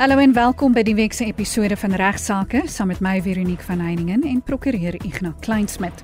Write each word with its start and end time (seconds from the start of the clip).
Hallo 0.00 0.16
en 0.16 0.32
welkom 0.32 0.72
by 0.72 0.80
die 0.80 0.94
week 0.96 1.12
se 1.12 1.26
episode 1.28 1.76
van 1.76 1.92
Regsake 2.00 2.62
saam 2.72 2.88
met 2.88 3.02
my 3.04 3.18
Veronique 3.20 3.66
van 3.68 3.82
Heiningen 3.84 4.22
en 4.24 4.38
prokureur 4.40 4.96
Ignas 5.04 5.34
Kleinsmid. 5.44 6.00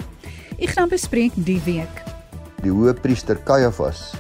Ignas 0.61 0.91
bespreek 0.93 1.39
die 1.47 1.57
week. 1.65 2.03
Die 2.61 2.69
hoëpriester 2.69 3.41
Caiaphas 3.49 4.11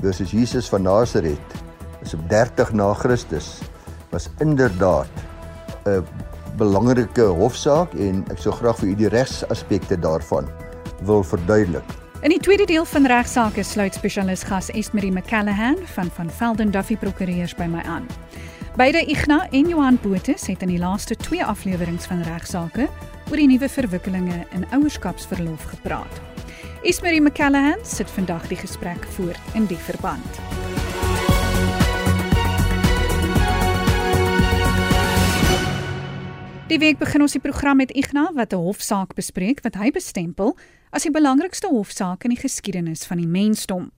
versus 0.00 0.34
Jesus 0.34 0.66
van 0.74 0.82
Nasaret 0.82 1.54
is 2.02 2.16
op 2.18 2.26
30 2.26 2.74
na 2.74 2.90
Christus 3.04 3.52
was 4.10 4.26
inderdaad 4.42 5.22
'n 5.86 6.02
belangrike 6.58 7.30
hofsaak 7.30 7.94
en 7.94 8.26
ek 8.34 8.42
sou 8.42 8.50
graag 8.50 8.82
vir 8.82 8.88
u 8.88 8.94
die 8.94 9.14
regsaspekte 9.14 9.94
daarvan 9.94 10.50
wil 11.06 11.22
verduidelik. 11.22 11.86
In 12.22 12.34
die 12.34 12.42
tweede 12.42 12.66
deel 12.66 12.84
van 12.84 13.06
regsaake 13.06 13.62
sluit 13.62 13.94
spesialis 13.94 14.42
gas 14.42 14.70
Esmerie 14.70 15.12
McCallahan 15.12 15.76
van 15.94 16.10
van 16.10 16.30
Velden 16.30 16.70
Duffy 16.70 16.96
Prokureurs 16.96 17.54
by 17.54 17.70
my 17.70 17.82
aan. 17.86 18.06
Beide 18.76 19.04
Igna 19.06 19.48
en 19.50 19.68
Johan 19.68 19.98
Botha 20.02 20.32
het 20.32 20.62
in 20.62 20.68
die 20.68 20.78
laaste 20.78 21.16
2 21.16 21.44
afleweringe 21.44 22.06
van 22.06 22.22
regsaake 22.22 22.86
oor 23.30 23.36
die 23.36 23.48
nuwe 23.50 23.68
verwikkelinge 23.68 24.44
in 24.54 24.66
ouerskapsverlof 24.70 25.64
gepraat. 25.72 26.20
Esmerie 26.86 27.20
McCallahan 27.20 27.82
sit 27.82 28.10
vandag 28.10 28.46
die 28.46 28.56
gesprek 28.56 29.02
voort 29.16 29.54
in 29.58 29.66
die 29.66 29.76
verband. 29.76 30.38
Die 36.70 36.78
week 36.78 37.02
begin 37.02 37.26
ons 37.26 37.34
die 37.34 37.42
program 37.42 37.82
met 37.82 37.90
Igna 37.90 38.30
wat 38.38 38.52
'n 38.54 38.62
hofsaak 38.62 39.14
bespreek 39.14 39.60
wat 39.66 39.74
hy 39.74 39.90
bestempel 39.90 40.56
as 40.90 41.02
die 41.02 41.10
belangrikste 41.10 41.66
hofsaak 41.66 42.24
in 42.24 42.30
die 42.30 42.40
geskiedenis 42.40 43.04
van 43.04 43.18
die 43.18 43.26
mensdom. 43.26 43.90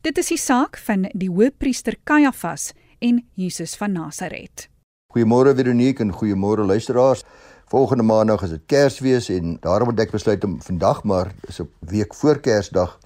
Dit 0.00 0.18
is 0.18 0.28
die 0.28 0.40
saak 0.40 0.78
van 0.78 1.08
die 1.12 1.28
hoëpriester 1.28 1.96
Caiaphas 2.04 2.72
en 3.04 3.20
Jesus 3.36 3.76
van 3.76 3.92
Nasaret. 3.92 4.68
Goeiemôre 5.12 5.52
Veronique 5.54 6.00
en 6.00 6.12
goeiemôre 6.12 6.64
luisteraars. 6.64 7.24
Volgende 7.68 8.02
maandag 8.02 8.42
is 8.42 8.50
dit 8.54 8.62
Kersfees 8.66 9.28
en 9.28 9.56
daarom 9.60 9.90
het 9.92 10.06
ek 10.06 10.14
besluit 10.14 10.44
om 10.46 10.56
vandag 10.64 11.02
maar 11.04 11.32
is 11.48 11.60
'n 11.60 11.68
week 11.80 12.14
voor 12.14 12.40
Kersdag 12.40 12.98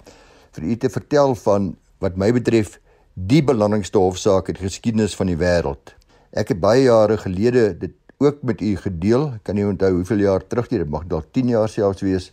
vir 0.55 0.63
u 0.63 0.77
te 0.77 0.89
vertel 0.89 1.35
van 1.35 1.75
wat 1.99 2.15
my 2.15 2.31
betref 2.31 2.79
die 3.13 3.43
belangrikste 3.43 3.97
hofsaak 3.97 4.47
in 4.47 4.55
die 4.55 4.67
geskiedenis 4.69 5.15
van 5.15 5.27
die 5.27 5.37
wêreld. 5.37 5.95
Ek 6.31 6.47
het 6.47 6.59
baie 6.59 6.83
jare 6.83 7.17
gelede 7.17 7.77
dit 7.77 7.91
ook 8.17 8.43
met 8.43 8.61
u 8.61 8.75
gedeel. 8.75 9.33
Ek 9.33 9.43
kan 9.43 9.55
nie 9.55 9.67
onthou 9.67 9.91
hoeveel 9.91 10.19
jaar 10.19 10.47
terug 10.47 10.67
dit 10.67 10.89
mag 10.89 11.07
dalk 11.07 11.31
10 11.31 11.47
jaar 11.47 11.69
selfs 11.69 12.01
wees 12.01 12.31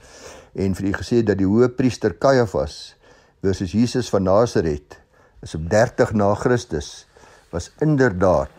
en 0.54 0.74
vir 0.74 0.86
u 0.86 0.92
gesê 0.92 1.22
dat 1.22 1.38
die 1.38 1.46
hoëpriester 1.46 2.18
Caiaphas 2.18 2.96
versus 3.40 3.72
Jesus 3.72 4.08
van 4.08 4.22
Nasaret 4.22 5.00
is 5.42 5.54
op 5.54 5.70
30 5.70 6.12
na 6.12 6.34
Christus 6.34 7.05
was 7.56 7.70
inderdaad 7.80 8.52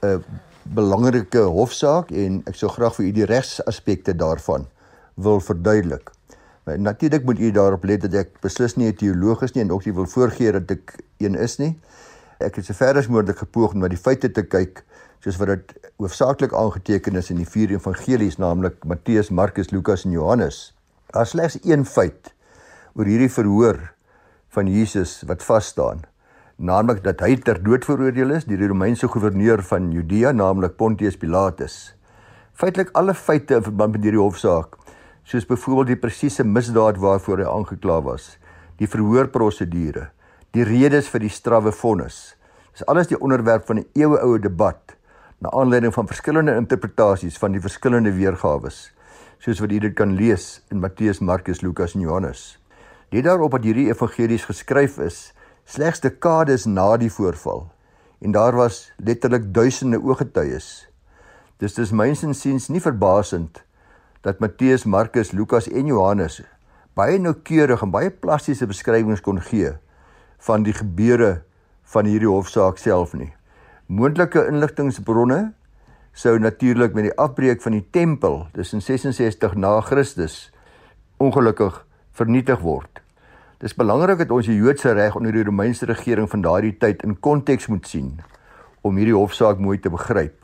'n 0.00 0.24
belangrike 0.62 1.42
hofsaak 1.58 2.10
en 2.10 2.40
ek 2.46 2.56
sou 2.56 2.70
graag 2.70 2.94
vir 2.96 3.04
u 3.06 3.12
die 3.12 3.28
regsaspekte 3.28 4.14
daarvan 4.16 4.66
wil 5.14 5.40
verduidelik. 5.40 6.10
Natuurlik 6.64 7.24
moet 7.24 7.40
u 7.40 7.50
daarop 7.50 7.84
let 7.84 8.00
dat 8.00 8.14
ek 8.14 8.40
beslis 8.40 8.76
nie 8.76 8.88
'n 8.88 8.96
teoloog 8.96 9.42
is 9.42 9.52
nie 9.52 9.64
en 9.64 9.72
ook 9.72 9.84
nie 9.84 9.94
wil 9.94 10.06
voorgee 10.06 10.52
dat 10.52 10.70
ek 10.70 10.96
een 11.18 11.34
is 11.34 11.58
nie. 11.58 11.78
Ek 12.38 12.56
het 12.56 12.64
sover 12.64 12.96
as 12.96 13.08
moontlik 13.08 13.38
gepoog 13.38 13.72
om 13.72 13.78
na 13.78 13.88
die 13.88 14.04
feite 14.06 14.30
te 14.30 14.42
kyk 14.42 14.84
soos 15.20 15.36
wat 15.36 15.48
dit 15.48 15.74
hoofsaaklik 15.96 16.52
aangeteken 16.52 17.16
is 17.16 17.30
in 17.30 17.36
die 17.36 17.46
vier 17.46 17.70
evangelies, 17.70 18.38
naamlik 18.38 18.84
Matteus, 18.84 19.30
Markus, 19.30 19.70
Lukas 19.70 20.04
en 20.04 20.10
Johannes. 20.10 20.74
Daar 21.10 21.22
is 21.22 21.30
slegs 21.30 21.58
een 21.62 21.84
feit 21.84 22.32
oor 22.94 23.04
hierdie 23.04 23.30
verhoor 23.30 23.92
van 24.48 24.66
Jesus 24.66 25.22
wat 25.26 25.42
vas 25.42 25.66
staan, 25.66 26.02
naamlik 26.56 27.02
dat 27.04 27.20
hy 27.24 27.36
ter 27.40 27.60
dood 27.62 27.84
veroordeel 27.84 28.34
is 28.36 28.46
deur 28.48 28.60
die 28.60 28.68
Romeinse 28.70 29.08
goewerneur 29.08 29.62
van 29.66 29.90
Judea, 29.92 30.32
naamlik 30.32 30.76
Pontius 30.76 31.16
Pilatus. 31.16 31.94
Feitelik 32.52 32.92
alle 32.98 33.14
feite 33.14 33.58
in 33.58 33.66
verband 33.66 33.96
met 33.96 34.04
hierdie 34.04 34.20
hofsaak, 34.20 34.76
soos 35.24 35.46
byvoorbeeld 35.48 35.94
die 35.94 36.00
presiese 36.02 36.44
misdaad 36.44 37.00
waarvoor 37.02 37.42
hy 37.42 37.48
aangekla 37.48 38.00
was, 38.04 38.36
die 38.78 38.88
verhoorprosedure, 38.90 40.08
die 40.52 40.66
redes 40.68 41.08
vir 41.08 41.24
die 41.24 41.32
strawwe 41.32 41.72
vonnis, 41.72 42.34
is 42.74 42.84
alles 42.88 43.08
die 43.08 43.20
onderwerp 43.20 43.66
van 43.66 43.78
'n 43.78 43.86
eeueoue 43.94 44.38
debat 44.38 44.96
na 45.40 45.50
aanleiding 45.50 45.94
van 45.94 46.06
verskillende 46.06 46.56
interpretasies 46.56 47.38
van 47.38 47.52
die 47.52 47.60
verskillende 47.60 48.12
weergawe 48.12 48.70
soos 49.42 49.58
wat 49.58 49.72
jy 49.74 49.80
dit 49.82 49.94
kan 49.98 50.14
lees 50.14 50.60
in 50.70 50.78
Matteus, 50.78 51.18
Markus, 51.18 51.62
Lukas 51.62 51.96
en 51.96 52.04
Johannes. 52.04 52.58
Let 53.10 53.24
daarop 53.26 53.56
dat 53.56 53.64
hierdie 53.66 53.88
evangelies 53.90 54.44
geskryf 54.46 55.00
is 55.02 55.32
slegs 55.64 56.00
dekades 56.00 56.66
na 56.66 56.96
die 56.96 57.10
voorval 57.12 57.68
en 58.22 58.32
daar 58.32 58.56
was 58.56 58.92
letterlik 58.96 59.54
duisende 59.54 59.98
ooggetuies. 59.98 60.88
Dis 61.58 61.74
dis 61.74 61.90
mynsinsiens 61.90 62.68
nie 62.68 62.80
verbasend 62.80 63.62
dat 64.22 64.38
Matteus, 64.38 64.84
Markus, 64.84 65.32
Lukas 65.32 65.68
en 65.68 65.86
Johannes 65.86 66.42
baie 66.94 67.18
noukeurig 67.18 67.82
en 67.82 67.90
baie 67.90 68.10
plastiese 68.10 68.68
beskrywings 68.70 69.22
kon 69.24 69.40
gee 69.42 69.72
van 70.46 70.62
die 70.66 70.74
gebeure 70.76 71.42
van 71.94 72.06
hierdie 72.06 72.30
hofsaak 72.30 72.78
self 72.78 73.14
nie. 73.16 73.32
Moontlike 73.86 74.46
inligtingbronne 74.48 75.52
sou 76.12 76.38
natuurlik 76.38 76.94
met 76.94 77.08
die 77.08 77.16
afbreek 77.20 77.62
van 77.64 77.78
die 77.78 77.84
tempel 77.90 78.46
tussen 78.56 78.82
66 78.84 79.54
na 79.56 79.80
Christus 79.80 80.52
ongelukkig 81.18 81.82
vernietig 82.12 82.60
word. 82.60 83.01
Dis 83.62 83.76
belangrik 83.78 84.18
dat 84.18 84.32
ons 84.34 84.48
die 84.50 84.56
Joodse 84.58 84.90
reg 84.98 85.14
onder 85.14 85.30
die 85.30 85.44
Romeinse 85.46 85.86
regering 85.86 86.26
van 86.26 86.40
daardie 86.42 86.72
tyd 86.82 87.04
in 87.06 87.12
konteks 87.22 87.68
moet 87.70 87.86
sien 87.86 88.16
om 88.82 88.96
hierdie 88.98 89.14
hofsaak 89.14 89.60
mooi 89.62 89.76
te 89.78 89.92
begryp. 89.92 90.34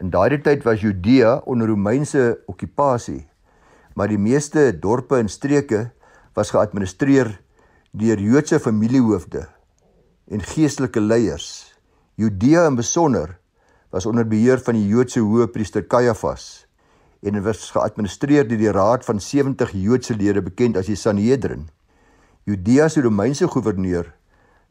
In 0.00 0.08
daardie 0.14 0.38
tyd 0.40 0.64
was 0.64 0.80
Judea 0.80 1.34
onder 1.44 1.68
Romeinse 1.68 2.38
okupasie, 2.48 3.26
maar 3.92 4.08
die 4.08 4.16
meeste 4.16 4.70
dorpe 4.72 5.20
en 5.20 5.28
streke 5.28 5.82
was 6.32 6.54
geadministreer 6.56 7.34
deur 7.92 8.24
Joodse 8.24 8.56
familiehoofde 8.56 9.44
en 10.32 10.48
geestelike 10.54 11.04
leiers. 11.04 11.76
Judea 12.16 12.64
in 12.70 12.80
besonder 12.80 13.36
was 13.92 14.08
onder 14.08 14.24
beheer 14.24 14.64
van 14.64 14.80
die 14.80 14.88
Joodse 14.88 15.20
hoëpriester 15.20 15.84
Caiaphas 15.84 16.64
en 17.20 17.42
was 17.44 17.68
geadministreer 17.76 18.48
deur 18.48 18.64
die 18.64 18.76
raad 18.80 19.04
van 19.04 19.20
70 19.20 19.76
Joodse 19.76 20.16
lede 20.16 20.40
bekend 20.40 20.80
as 20.80 20.88
die 20.88 20.96
Sanhedrin. 20.96 21.68
Judea 22.46 22.86
se 22.86 23.00
Romeinse 23.02 23.46
goewerneur, 23.50 24.12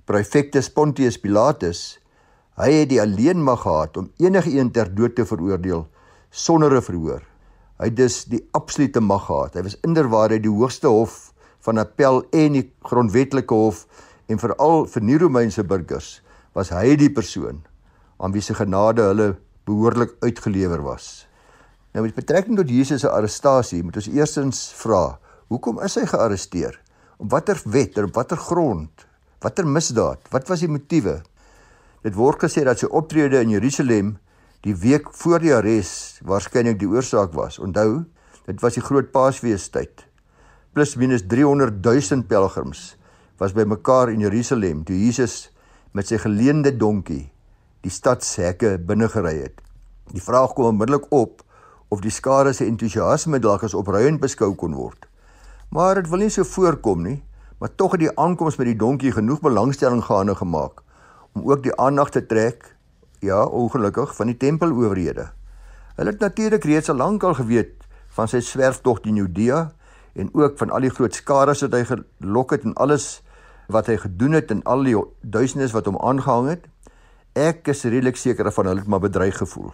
Praefectus 0.08 0.70
Pontius 0.72 1.18
Pilatus, 1.20 1.80
hy 2.56 2.70
het 2.72 2.88
die 2.94 3.02
alleen 3.04 3.42
mag 3.44 3.66
gehad 3.66 3.98
om 4.00 4.06
enige 4.24 4.54
een 4.54 4.70
ter 4.72 4.88
dood 4.96 5.18
te 5.18 5.26
veroordeel 5.28 5.82
sonder 6.32 6.72
'n 6.72 6.82
verhoor. 6.82 7.26
Hy 7.78 7.90
het 7.90 7.98
dus 7.98 8.24
die 8.32 8.40
absolute 8.52 9.02
mag 9.02 9.26
gehad. 9.26 9.54
Hy 9.56 9.64
was 9.68 9.76
inderwaarheid 9.84 10.44
die 10.44 10.52
hoogste 10.52 10.88
hof 10.88 11.34
van 11.60 11.78
appel 11.78 12.24
en 12.32 12.54
die 12.54 12.72
grondwetlike 12.80 13.54
hof 13.54 13.86
en 14.28 14.40
veral 14.40 14.86
vir 14.86 15.04
nie 15.04 15.18
Romeinse 15.18 15.64
burgers 15.64 16.22
was 16.54 16.70
hy 16.70 16.96
die 16.96 17.12
persoon 17.12 17.60
aan 18.20 18.32
wie 18.32 18.42
se 18.42 18.54
genade 18.54 19.02
hulle 19.02 19.36
behoorlik 19.66 20.16
uitgelewer 20.24 20.82
was. 20.82 21.28
Nou 21.92 22.06
met 22.06 22.16
betrekking 22.16 22.56
tot 22.56 22.70
Jesus 22.70 23.02
se 23.02 23.10
arrestasie, 23.10 23.84
moet 23.84 23.96
ons 23.96 24.08
eerstens 24.08 24.72
vra, 24.74 25.20
hoekom 25.48 25.84
is 25.84 25.96
hy 25.96 26.06
gearresteer? 26.06 26.85
Op 27.18 27.32
watter 27.32 27.62
wet 27.72 27.98
op 27.98 28.16
watter 28.16 28.38
grond? 28.38 29.06
Watter 29.40 29.68
misdaad? 29.68 30.20
Wat 30.32 30.48
was 30.48 30.60
die 30.60 30.72
motiewe? 30.72 31.22
Dit 32.04 32.16
word 32.18 32.44
gesê 32.44 32.66
dat 32.68 32.82
sy 32.82 32.90
optrede 32.92 33.40
in 33.40 33.54
Jerusalem 33.56 34.16
die 34.66 34.76
week 34.76 35.08
voor 35.14 35.40
die 35.40 35.54
arrest 35.56 36.20
waarskynlik 36.28 36.80
die 36.82 36.90
oorsaak 36.90 37.34
was. 37.38 37.60
Onthou, 37.62 38.04
dit 38.46 38.60
was 38.62 38.76
die 38.76 38.84
groot 38.84 39.14
Paasfeestyd. 39.14 40.04
Plus 40.76 40.96
minus 41.00 41.24
300 41.32 41.80
000 41.80 42.28
pelgrims 42.28 42.96
was 43.40 43.56
bymekaar 43.56 44.12
in 44.12 44.24
Jerusalem 44.26 44.84
toe 44.84 44.98
Jesus 44.98 45.50
met 45.96 46.12
sy 46.12 46.20
geleende 46.20 46.76
donkie 46.76 47.30
die 47.86 47.94
stadshekke 47.94 48.76
binne 48.82 49.08
gery 49.14 49.38
het. 49.44 49.62
Die 50.12 50.24
vraag 50.24 50.56
kom 50.58 50.74
onmiddellik 50.74 51.08
op 51.16 51.44
of 51.94 52.02
die 52.04 52.12
skare 52.12 52.52
se 52.54 52.68
entoesiasme 52.68 53.40
dalk 53.40 53.64
as 53.68 53.78
opruiend 53.78 54.20
beskou 54.24 54.52
kon 54.58 54.76
word. 54.76 55.06
Maar 55.70 55.96
dit 55.96 56.10
wil 56.10 56.20
nie 56.20 56.30
so 56.30 56.44
voorkom 56.44 57.02
nie, 57.02 57.24
maar 57.60 57.76
tog 57.76 57.92
het 57.92 58.00
die 58.00 58.18
aankoms 58.20 58.58
met 58.58 58.68
die 58.68 58.76
donkie 58.80 59.12
genoeg 59.12 59.42
belangstelling 59.42 60.04
gaande 60.04 60.36
gemaak 60.36 60.84
om 61.36 61.50
ook 61.52 61.64
die 61.64 61.76
aandag 61.76 62.10
te 62.10 62.26
trek, 62.26 62.76
ja, 63.20 63.44
ongelukkig 63.44 64.16
van 64.16 64.30
die 64.32 64.38
tempelowerhede. 64.38 65.28
Hulle 65.96 66.12
het 66.12 66.20
natuurlik 66.20 66.64
reeds 66.64 66.90
al 66.90 66.96
lank 66.96 67.24
al 67.24 67.34
geweet 67.34 67.84
van 68.16 68.28
sy 68.32 68.40
swerftog 68.40 69.02
in 69.04 69.20
Judea 69.20 69.72
en 70.16 70.30
ook 70.34 70.58
van 70.58 70.72
al 70.72 70.88
die 70.88 70.94
groot 70.94 71.16
skare 71.16 71.56
wat 71.60 71.76
hy 71.76 71.84
gelok 71.90 72.56
het 72.56 72.64
en 72.64 72.76
alles 72.80 73.22
wat 73.68 73.90
hy 73.92 73.98
gedoen 74.00 74.38
het 74.38 74.52
en 74.52 74.64
al 74.64 74.84
die 74.88 74.96
duisendes 75.22 75.74
wat 75.76 75.90
hom 75.90 76.00
aangehang 76.00 76.50
het. 76.54 76.68
Ek 77.36 77.68
is 77.68 77.84
redelik 77.84 78.16
seker 78.16 78.52
van 78.52 78.70
hulle 78.70 78.84
het 78.84 78.88
maar 78.88 79.04
bedreig 79.04 79.38
gevoel. 79.38 79.74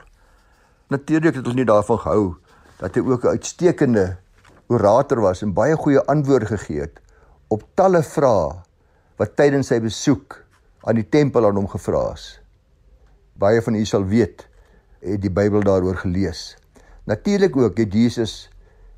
Natuurlik 0.89 1.35
het 1.35 1.45
hulle 1.45 1.61
nie 1.61 1.67
daarvan 1.69 1.99
gehou 1.99 2.25
dat 2.79 2.95
hy 2.95 3.01
ook 3.05 3.25
'n 3.25 3.37
uitstekende 3.37 4.17
orator 4.71 5.19
was 5.23 5.43
en 5.43 5.53
baie 5.55 5.75
goeie 5.75 6.01
antwoorde 6.11 6.47
gegee 6.53 6.85
het 6.85 7.01
op 7.51 7.65
talle 7.75 7.99
vrae 8.07 8.61
wat 9.19 9.35
tydens 9.35 9.71
sy 9.71 9.81
besoek 9.83 10.37
aan 10.87 10.97
die 10.97 11.07
tempel 11.11 11.45
aan 11.45 11.59
hom 11.59 11.67
gevra 11.69 12.07
is. 12.15 12.39
Baie 13.37 13.61
van 13.61 13.75
u 13.75 13.83
sal 13.85 14.07
weet 14.07 14.47
het 15.01 15.21
die 15.21 15.33
Bybel 15.33 15.65
daaroor 15.65 15.99
gelees. 16.03 16.55
Natuurlik 17.09 17.57
ook 17.57 17.77
het 17.81 17.93
Jesus 17.93 18.49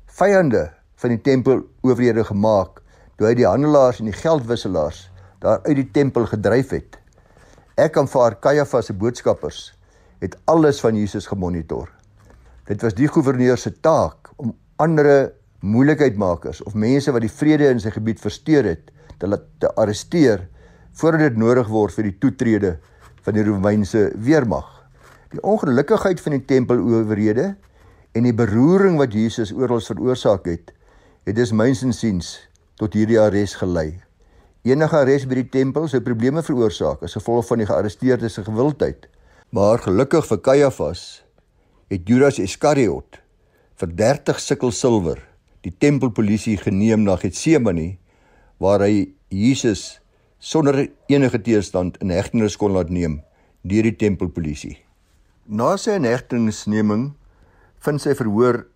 vyande 0.06 0.68
van 1.00 1.14
die 1.14 1.20
tempel 1.20 1.64
owerhede 1.82 2.24
gemaak 2.28 2.80
toe 3.18 3.28
hy 3.28 3.34
die 3.38 3.48
handelaars 3.48 4.00
en 4.02 4.10
die 4.10 4.16
geldwisselaars 4.16 5.08
daar 5.42 5.62
uit 5.66 5.76
die 5.82 5.90
tempel 5.92 6.28
gedryf 6.30 6.72
het. 6.76 6.98
Ek 7.74 7.96
aanvaar 7.98 8.38
Kajafas 8.38 8.92
se 8.92 8.94
boodskappers 8.94 9.72
het 10.22 10.36
alles 10.48 10.78
van 10.80 10.96
Jesus 10.96 11.26
gemonitor. 11.26 11.90
Dit 12.68 12.84
was 12.86 12.94
die 12.96 13.10
goewerneur 13.10 13.58
se 13.60 13.74
taak 13.74 14.30
om 14.40 14.54
ander 14.80 15.34
moeilikheidmakers 15.64 16.62
of 16.68 16.76
mense 16.76 17.12
wat 17.12 17.24
die 17.24 17.32
vrede 17.32 17.70
in 17.72 17.80
sy 17.80 17.92
gebied 17.94 18.20
versteur 18.20 18.66
het, 18.68 18.90
te 19.18 19.30
laat 19.30 19.46
te 19.62 19.70
arresteer 19.80 20.46
voordat 20.98 21.30
dit 21.30 21.38
nodig 21.40 21.70
word 21.72 21.94
vir 21.96 22.10
die 22.10 22.16
toetrede 22.20 22.76
van 23.24 23.36
die 23.36 23.44
Romeinse 23.46 24.10
weermag. 24.20 24.66
Die 25.32 25.42
ongelukkigheid 25.42 26.20
van 26.22 26.36
die 26.36 26.44
tempelowerhede 26.46 27.54
en 28.14 28.28
die 28.28 28.34
beroering 28.36 28.98
wat 29.00 29.16
Jesus 29.16 29.52
oral 29.56 29.82
veroorsaak 29.82 30.46
het, 30.46 30.70
het 31.24 31.38
dus 31.38 31.54
mynsinsiens 31.56 32.36
tot 32.78 32.94
hierdie 32.94 33.18
arrest 33.20 33.58
gelei. 33.62 33.96
Enige 34.64 35.00
arrest 35.00 35.28
by 35.30 35.40
die 35.40 35.50
tempel 35.50 35.88
sou 35.90 36.00
probleme 36.04 36.44
veroorsaak 36.44 37.02
as 37.04 37.16
gevolg 37.18 37.48
van 37.48 37.62
die 37.64 37.68
gearresteerdes 37.68 38.38
se 38.38 38.46
gewildheid. 38.46 39.08
Maar 39.54 39.82
gelukkig 39.82 40.26
vir 40.28 40.40
Kajafas 40.44 41.04
het 41.92 42.08
Judas 42.08 42.40
Iskariot 42.42 43.20
vir 43.80 43.92
30 43.98 44.40
sikkel 44.40 44.72
silwer 44.72 45.20
die 45.64 45.72
tempelpolisie 45.72 46.58
geneem 46.60 47.04
na 47.06 47.16
Getsemane 47.16 47.96
waar 48.60 48.84
hy 48.84 49.14
Jesus 49.32 50.00
sonder 50.38 50.90
enige 51.08 51.40
teestand 51.40 51.96
in 52.04 52.12
hegtenis 52.12 52.58
kon 52.60 52.74
laat 52.76 52.92
neem 52.92 53.22
deur 53.64 53.86
die 53.88 53.96
tempelpolisie. 53.96 54.76
Na 55.48 55.74
sy 55.80 55.96
hegtenisneming 56.04 57.14
vind 57.84 58.00
sy 58.00 58.12
verhoor 58.16 58.66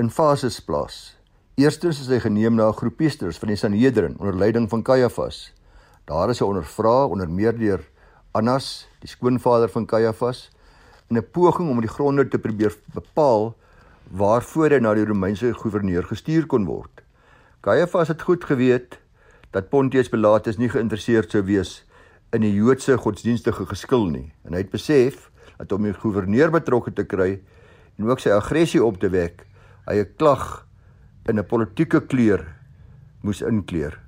in 0.00 0.08
fases 0.08 0.60
plaas. 0.64 1.18
Eerstens 1.58 2.00
is 2.00 2.08
hy 2.08 2.20
geneem 2.22 2.56
na 2.56 2.68
'n 2.68 2.78
groep 2.80 2.96
priesters 2.96 3.38
van 3.38 3.48
die 3.48 3.56
Sanhedrin 3.56 4.16
onder 4.18 4.36
leiding 4.36 4.68
van 4.70 4.82
Kajafas. 4.82 5.52
Daar 6.06 6.30
is 6.30 6.40
hy 6.40 6.46
ondervra 6.46 7.06
onder 7.06 7.28
meer 7.28 7.52
deur 7.52 7.84
Annas, 8.32 8.86
die 9.00 9.08
skoonvader 9.08 9.68
van 9.68 9.86
Kajafas, 9.86 10.50
in 11.10 11.16
'n 11.16 11.30
poging 11.32 11.68
om 11.70 11.80
die 11.80 11.90
gronde 11.90 12.28
te 12.28 12.38
probeer 12.38 12.76
bepaal 12.94 13.54
waarvoor 14.10 14.72
hy 14.72 14.80
na 14.80 14.94
die 14.96 15.04
Romeinse 15.04 15.52
goewerneur 15.52 16.06
gestuur 16.08 16.46
kon 16.48 16.64
word. 16.68 17.02
Kajafas 17.60 18.08
het 18.08 18.24
goed 18.24 18.44
geweet 18.48 18.98
dat 19.52 19.68
Pontius 19.68 20.08
Pilatus 20.08 20.58
nie 20.58 20.70
geïnteresseerd 20.72 21.32
sou 21.32 21.42
wees 21.44 21.82
in 22.32 22.44
die 22.44 22.54
Joodse 22.54 22.96
godsdienstige 23.00 23.66
geskil 23.68 24.06
nie 24.08 24.30
en 24.44 24.56
hy 24.56 24.64
het 24.64 24.72
besef 24.72 25.28
dat 25.58 25.72
om 25.72 25.84
die 25.84 25.96
goewerneur 25.96 26.52
betrokke 26.54 26.94
te 26.94 27.04
kry 27.08 27.38
en 27.98 28.08
ook 28.08 28.22
sy 28.22 28.30
aggressie 28.32 28.80
op 28.84 29.00
te 29.02 29.10
wek, 29.10 29.44
hy 29.88 30.00
'n 30.00 30.14
klag 30.16 30.64
in 31.28 31.38
'n 31.38 31.44
politieke 31.44 32.00
kleur 32.00 32.46
moes 33.22 33.42
inkleer. 33.42 33.98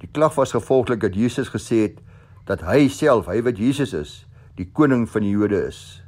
Die 0.00 0.08
klag 0.08 0.34
was 0.34 0.52
gevolglik 0.52 1.00
dat 1.00 1.14
Jesus 1.14 1.50
gesê 1.50 1.82
het 1.82 1.98
dat 2.46 2.60
hy 2.60 2.88
self, 2.88 3.26
hy 3.26 3.42
wat 3.42 3.58
Jesus 3.58 3.92
is, 3.92 4.26
die 4.56 4.70
koning 4.72 5.08
van 5.08 5.22
die 5.22 5.30
Jode 5.30 5.66
is. 5.66 6.02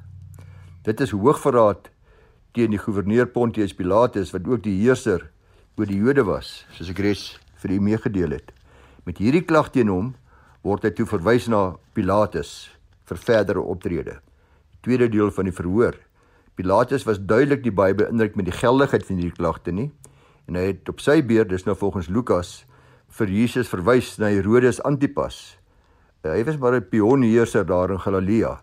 Dit 0.82 1.00
is 1.00 1.10
hoogverraad 1.10 1.90
teen 2.56 2.72
die 2.74 2.80
goewerneur 2.80 3.28
Pontius 3.30 3.74
Pilatus 3.76 4.32
wat 4.34 4.48
ook 4.48 4.62
die 4.64 4.76
heerser 4.80 5.28
oor 5.78 5.86
die 5.88 5.98
Jode 6.00 6.24
was, 6.28 6.64
soos 6.76 6.90
ek 6.92 7.02
reeds 7.04 7.24
vir 7.62 7.76
u 7.76 7.80
meegedeel 7.80 8.36
het. 8.36 8.50
Met 9.06 9.20
hierdie 9.22 9.44
klag 9.46 9.70
teen 9.74 9.88
hom 9.88 10.14
word 10.66 10.84
hy 10.84 10.92
toe 10.94 11.06
verwys 11.08 11.48
na 11.48 11.76
Pilatus 11.96 12.70
vir 13.08 13.20
verdere 13.20 13.62
optrede. 13.62 14.18
Die 14.74 14.82
tweede 14.84 15.08
deel 15.08 15.30
van 15.34 15.48
die 15.48 15.56
verhoor. 15.56 15.96
Pilatus 16.56 17.06
was 17.08 17.22
duidelik 17.22 17.62
die 17.64 17.74
baie 17.74 17.96
beïndruk 17.96 18.36
met 18.36 18.50
die 18.50 18.58
geldigheid 18.58 19.06
van 19.06 19.20
hierdie 19.20 19.38
klagte 19.38 19.72
nie 19.72 19.90
en 20.50 20.58
hy 20.58 20.72
het 20.72 20.88
op 20.90 21.00
sy 21.00 21.20
beurt, 21.22 21.52
dis 21.52 21.64
nou 21.64 21.76
volgens 21.78 22.10
Lukas, 22.10 22.64
vir 23.14 23.30
Jesus 23.30 23.70
verwys 23.70 24.16
na 24.18 24.32
Herodes 24.34 24.80
Antipas 24.82 25.60
Uh, 26.20 26.34
hy 26.36 26.44
was 26.44 26.58
maar 26.60 26.76
'n 26.76 26.88
pionierser 26.88 27.64
daar 27.66 27.90
in 27.90 28.00
Galilea. 28.00 28.62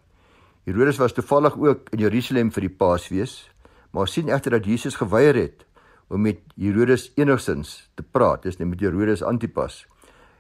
Herodes 0.64 0.98
was 0.98 1.14
toevallig 1.14 1.58
ook 1.58 1.90
in 1.90 2.00
Jerusalem 2.00 2.52
vir 2.52 2.62
die 2.62 2.76
Paasfees, 2.78 3.50
maar 3.98 4.12
sien 4.12 4.30
egter 4.30 4.54
dat 4.58 4.66
Jesus 4.66 4.96
geweier 4.96 5.36
het 5.36 5.66
om 6.08 6.22
met 6.24 6.40
Herodes 6.56 7.10
enigsins 7.20 7.90
te 8.00 8.04
praat, 8.04 8.46
dis 8.48 8.60
net 8.60 8.70
met 8.70 8.82
Herodes 8.82 9.24
Antipas. 9.26 9.86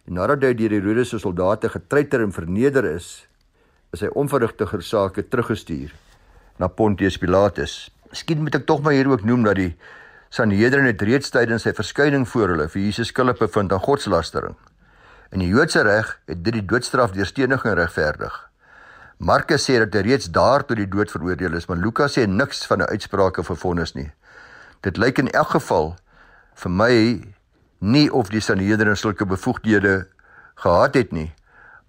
En 0.07 0.15
nadat 0.15 0.45
hy 0.45 0.53
deur 0.55 0.77
Herodes 0.77 1.11
se 1.11 1.19
soldate 1.19 1.69
getreiter 1.73 2.23
en 2.23 2.31
verneder 2.31 2.85
is, 2.93 3.27
is 3.95 4.03
hy 4.05 4.11
onverrigtiger 4.15 4.83
sake 4.83 5.25
teruggestuur 5.27 5.91
na 6.61 6.69
Pontius 6.71 7.19
Pilatus. 7.19 7.87
Miskien 8.11 8.45
moet 8.45 8.55
ek 8.55 8.67
tog 8.69 8.83
maar 8.85 8.95
hier 8.95 9.09
ook 9.11 9.25
noem 9.27 9.43
dat 9.47 9.59
die 9.59 9.73
Sanhedrin 10.33 10.87
het 10.87 11.03
reeds 11.03 11.31
tydens 11.31 11.65
sy 11.67 11.73
verskyning 11.75 12.27
voor 12.27 12.53
hulle 12.53 12.67
vir 12.71 12.83
Jesus 12.83 13.11
skuldig 13.11 13.39
bevind 13.39 13.73
aan 13.75 13.83
godslastering. 13.83 14.55
In 15.35 15.43
die 15.43 15.51
Joodse 15.51 15.83
reg 15.83 16.13
het 16.27 16.43
dit 16.43 16.55
die 16.55 16.65
doodstraf 16.67 17.13
deur 17.15 17.27
steniging 17.27 17.75
regverdig. 17.79 18.35
Markus 19.17 19.63
sê 19.65 19.79
dat 19.81 19.95
hy 19.97 20.03
reeds 20.11 20.29
daar 20.29 20.61
tot 20.61 20.77
die 20.77 20.85
dood 20.85 21.09
veroordeel 21.09 21.55
is, 21.57 21.65
maar 21.65 21.79
Lukas 21.81 22.17
sê 22.17 22.27
niks 22.29 22.65
van 22.69 22.81
'n 22.81 22.89
uitspraak 22.93 23.37
of 23.37 23.49
vonnis 23.49 23.93
nie. 23.95 24.11
Dit 24.81 24.97
lyk 24.97 25.17
in 25.17 25.29
elk 25.31 25.49
geval 25.57 25.95
vir 26.55 26.71
my 26.71 27.21
nie 27.79 28.09
of 28.13 28.29
die 28.29 28.41
Sanhedrin 28.41 28.95
sulke 28.95 29.25
bevoegdhede 29.25 30.07
gehad 30.55 30.93
het 30.93 31.11
nie. 31.11 31.33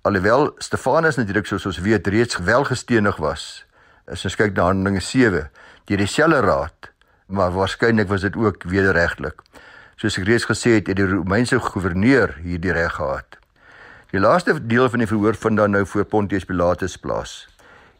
Alhoewel 0.02 0.54
Stefanus 0.58 1.16
natuurlik 1.16 1.46
soos 1.46 1.66
ons 1.66 1.78
weet 1.78 2.06
reeds 2.06 2.36
wel 2.36 2.64
gestenig 2.64 3.16
was. 3.16 3.64
As 4.06 4.24
ons 4.24 4.36
kyk 4.36 4.56
na 4.56 4.62
Handelinge 4.62 5.00
7, 5.00 5.50
deur 5.84 5.98
dieselfde 5.98 6.40
raad, 6.40 6.92
maar 7.26 7.52
waarskynlik 7.52 8.08
was 8.08 8.20
dit 8.20 8.36
ook 8.36 8.62
wederregtelik. 8.62 9.42
Soos 9.96 10.18
ek 10.18 10.24
reeds 10.24 10.46
gesê 10.48 10.78
het, 10.78 10.86
het 10.86 10.96
die 10.96 11.06
Romeinse 11.06 11.58
goewerneur 11.58 12.36
hierdie 12.42 12.72
reg 12.72 12.94
gehad. 12.94 13.37
Die 14.08 14.20
laaste 14.20 14.54
deel 14.64 14.86
van 14.88 15.02
die 15.02 15.06
verhoor 15.06 15.36
vind 15.36 15.58
dan 15.60 15.74
nou 15.76 15.82
voor 15.86 16.06
Pontius 16.08 16.46
Pilatus 16.48 16.94
plaas. 16.96 17.32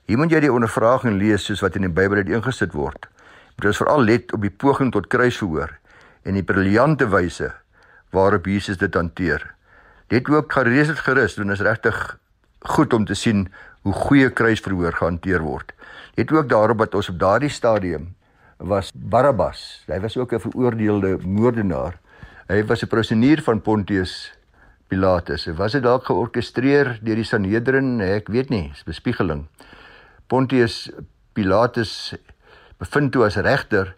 Hier 0.08 0.16
moet 0.16 0.30
jy 0.32 0.38
die 0.40 0.52
ondervraging 0.52 1.18
lees 1.20 1.44
soos 1.44 1.60
wat 1.60 1.74
in 1.76 1.84
die 1.84 1.90
Bybel 1.92 2.22
uiteengesit 2.22 2.72
word. 2.72 3.10
Dit 3.60 3.66
is 3.74 3.80
veral 3.82 4.06
let 4.08 4.32
op 4.32 4.40
die 4.40 4.48
poging 4.48 4.88
tot 4.94 5.10
kruisverhoor 5.12 5.74
en 6.24 6.38
die 6.38 6.44
briljante 6.48 7.10
wyse 7.12 7.50
waarop 8.16 8.48
Jesus 8.48 8.80
dit 8.80 8.96
hanteer. 8.96 9.44
Dit 10.08 10.30
ook 10.32 10.56
gereed 10.56 10.88
het 10.88 11.04
gerus 11.04 11.36
doen 11.36 11.52
is 11.52 11.60
regtig 11.60 12.00
goed 12.72 12.96
om 12.96 13.04
te 13.04 13.14
sien 13.14 13.44
hoe 13.84 13.92
goeie 13.92 14.32
kruisverhoor 14.32 14.96
gehanteer 14.96 15.44
word. 15.44 15.76
Dit 16.16 16.32
ook 16.32 16.48
daarop 16.48 16.86
dat 16.86 16.96
ons 16.96 17.12
op 17.12 17.20
daardie 17.20 17.52
stadium 17.52 18.14
was 18.56 18.88
Barabbas. 18.96 19.84
Hy 19.92 20.00
was 20.00 20.16
ook 20.16 20.32
'n 20.32 20.40
veroordeelde 20.40 21.18
moordenaar. 21.20 22.00
Hy 22.48 22.64
was 22.64 22.82
'n 22.82 22.88
prisoner 22.88 23.42
van 23.42 23.60
Pontius 23.60 24.37
Pilatus. 24.88 25.46
Was 25.56 25.72
dit 25.72 25.82
dalk 25.82 26.06
georkestreer 26.08 26.98
deur 27.04 27.20
die 27.20 27.24
Sanhedrin, 27.24 28.00
ek 28.00 28.28
weet 28.32 28.50
nie, 28.50 28.70
is 28.72 28.84
bespiegeling. 28.88 29.46
Pontius 30.28 30.88
Pilatus 31.36 32.14
bevind 32.80 33.12
toe 33.12 33.24
as 33.26 33.36
regter 33.36 33.94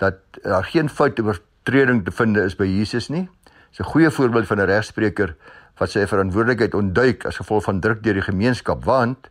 dat 0.00 0.20
daar 0.42 0.64
geen 0.64 0.88
fout 0.88 1.20
oortreding 1.20 2.04
te 2.04 2.12
vind 2.12 2.36
is 2.36 2.56
by 2.56 2.66
Jesus 2.68 3.08
nie. 3.08 3.28
Dis 3.70 3.80
'n 3.80 3.92
goeie 3.92 4.10
voorbeeld 4.10 4.46
van 4.46 4.60
'n 4.60 4.68
regspreker 4.68 5.36
wat 5.78 5.90
sy 5.90 6.06
verantwoordelikheid 6.06 6.74
ontduik 6.74 7.26
as 7.26 7.36
gevolg 7.36 7.64
van 7.64 7.80
druk 7.80 8.02
deur 8.02 8.14
die 8.14 8.22
gemeenskap 8.22 8.84
want 8.84 9.30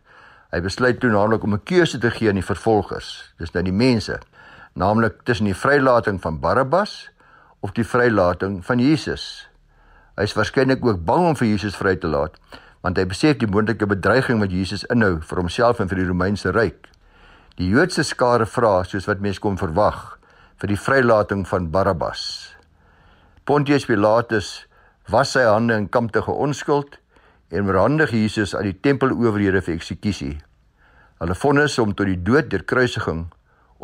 hy 0.50 0.60
besluit 0.60 1.00
toe 1.00 1.10
naamlik 1.10 1.42
om 1.42 1.54
'n 1.54 1.64
keuse 1.64 1.98
te 1.98 2.10
gee 2.10 2.28
aan 2.28 2.40
die 2.40 2.50
vervolgers. 2.52 3.34
Dis 3.38 3.52
nou 3.52 3.64
die 3.64 3.72
mense 3.72 4.18
naamlik 4.74 5.22
tussen 5.24 5.46
die 5.46 5.54
vrylating 5.54 6.20
van 6.20 6.40
Barabbas 6.40 7.10
of 7.60 7.72
die 7.72 7.84
vrylating 7.84 8.64
van 8.64 8.78
Jesus. 8.78 9.48
Hy 10.16 10.24
is 10.24 10.32
waarskynlik 10.36 10.84
ook 10.84 11.02
bang 11.04 11.30
om 11.30 11.36
vir 11.36 11.50
Jesus 11.50 11.76
vry 11.76 11.92
te 12.00 12.08
laat, 12.08 12.36
want 12.80 12.96
hy 12.96 13.04
besef 13.08 13.36
die 13.40 13.48
moontlike 13.50 13.88
bedreiging 13.90 14.40
wat 14.40 14.52
Jesus 14.54 14.86
inhou 14.92 15.18
vir 15.20 15.40
homself 15.42 15.80
en 15.82 15.90
vir 15.90 16.00
die 16.00 16.08
Romeinse 16.08 16.52
ryk. 16.56 16.88
Die 17.60 17.68
Joodse 17.68 18.04
skare 18.04 18.46
vra 18.48 18.78
soos 18.84 19.08
wat 19.08 19.20
mense 19.24 19.42
kon 19.44 19.58
verwag 19.60 20.16
vir 20.60 20.72
die 20.72 20.80
vrylating 20.80 21.44
van 21.48 21.68
Barabbas. 21.72 22.22
Pontius 23.44 23.84
Pilatus 23.88 24.66
was 25.12 25.34
sy 25.36 25.44
hande 25.44 25.76
in 25.76 25.90
kampte 25.92 26.22
geonskuld 26.24 26.96
en 27.52 27.68
verhandig 27.68 28.14
Jesus 28.16 28.56
aan 28.56 28.70
die 28.70 28.78
tempelowerhede 28.82 29.60
vir 29.62 29.76
eksekusie. 29.76 30.34
Hulle 31.20 31.36
vonnis 31.36 31.76
hom 31.80 31.92
tot 31.96 32.08
die 32.08 32.18
dood 32.20 32.48
deur 32.52 32.64
kruisiging 32.64 33.26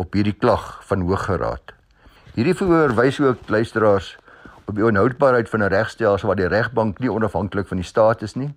op 0.00 0.16
hierdie 0.16 0.36
klag 0.36 0.80
van 0.88 1.04
Hooggeraad. 1.06 1.76
Hierdie 2.34 2.56
verhoor 2.56 2.96
wys 2.96 3.20
ook 3.20 3.48
luisteraars 3.52 4.14
op 4.72 4.78
die 4.78 4.86
onhoudbaarheid 4.88 5.48
van 5.48 5.60
'n 5.60 5.68
regstelsel 5.68 6.26
waar 6.26 6.36
die 6.36 6.48
regbank 6.48 6.98
nie 6.98 7.12
onafhanklik 7.12 7.66
van 7.68 7.76
die 7.76 7.86
staat 7.86 8.22
is 8.22 8.34
nie 8.34 8.54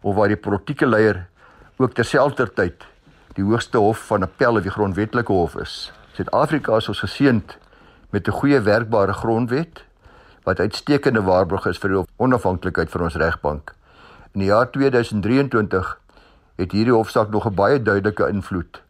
of 0.00 0.14
waar 0.14 0.28
die 0.28 0.36
politieke 0.36 0.86
leier 0.86 1.26
ook 1.76 1.92
terselfdertyd 1.92 2.86
die 3.34 3.44
hoogste 3.44 3.78
hof 3.78 4.06
van 4.06 4.22
appel 4.22 4.56
of 4.56 4.62
die 4.62 4.70
grondwetlike 4.70 5.32
hof 5.32 5.56
is. 5.56 5.92
Suid-Afrika 6.12 6.76
is 6.76 6.88
ons 6.88 7.00
geseënd 7.00 7.58
met 8.10 8.28
'n 8.28 8.32
goeie 8.32 8.60
werkbare 8.60 9.12
grondwet 9.12 9.84
wat 10.44 10.60
uitstekende 10.60 11.22
waarborg 11.22 11.66
is 11.66 11.78
vir 11.78 11.90
die 11.90 12.04
onafhanklikheid 12.16 12.90
van 12.90 13.02
ons 13.02 13.16
regbank. 13.16 13.74
In 14.34 14.40
die 14.40 14.48
jaar 14.48 14.70
2023 14.70 15.98
het 16.56 16.72
hierdie 16.72 16.94
hofsaak 16.94 17.30
nog 17.30 17.46
'n 17.46 17.54
baie 17.54 17.82
duidelike 17.82 18.28
invloed 18.28 18.82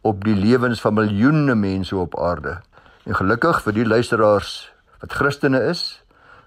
op 0.00 0.24
die 0.24 0.36
lewens 0.36 0.80
van 0.80 0.94
miljoene 0.94 1.54
mense 1.54 1.96
op 1.96 2.18
aarde. 2.18 2.60
En 3.04 3.14
gelukkig 3.14 3.62
vir 3.62 3.72
die 3.72 3.86
luisteraars 3.86 4.72
wat 5.00 5.12
Christene 5.12 5.60
is, 5.60 6.05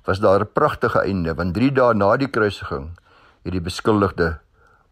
was 0.09 0.19
daar 0.19 0.41
'n 0.41 0.51
pragtige 0.53 0.99
einde 0.99 1.33
want 1.33 1.53
3 1.53 1.71
dae 1.71 1.93
na 1.93 2.17
die 2.17 2.29
kruisiging 2.29 2.85
het 3.43 3.51
die 3.51 3.61
beskuldigde 3.61 4.39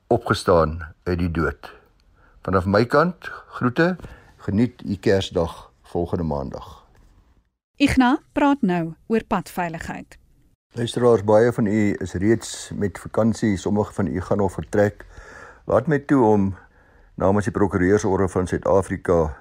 opgestaan 0.08 0.94
uit 1.04 1.20
die 1.20 1.32
dood. 1.32 1.74
Vanaf 2.42 2.66
my 2.66 2.86
kant 2.86 3.32
groete, 3.48 3.96
geniet 4.38 4.84
u 4.86 4.96
Kersdag 4.96 5.72
volgende 5.82 6.24
maandag. 6.24 6.86
Igna 7.76 8.20
praat 8.32 8.62
nou 8.62 8.94
oor 9.08 9.24
padveiligheid. 9.28 10.18
Luisteraars, 10.74 11.24
baie 11.24 11.52
van 11.54 11.66
u 11.66 11.96
is 12.00 12.14
reeds 12.14 12.72
met 12.76 13.00
vakansie, 13.00 13.58
sommige 13.58 13.94
van 13.94 14.08
u 14.08 14.22
gaan 14.22 14.38
nog 14.38 14.52
vertrek. 14.52 15.06
Laat 15.66 15.88
my 15.88 16.00
toe 16.00 16.26
om 16.26 16.56
namens 17.16 17.46
die 17.46 17.54
Prokureursorde 17.54 18.30
van 18.30 18.48
Suid-Afrika 18.48 19.38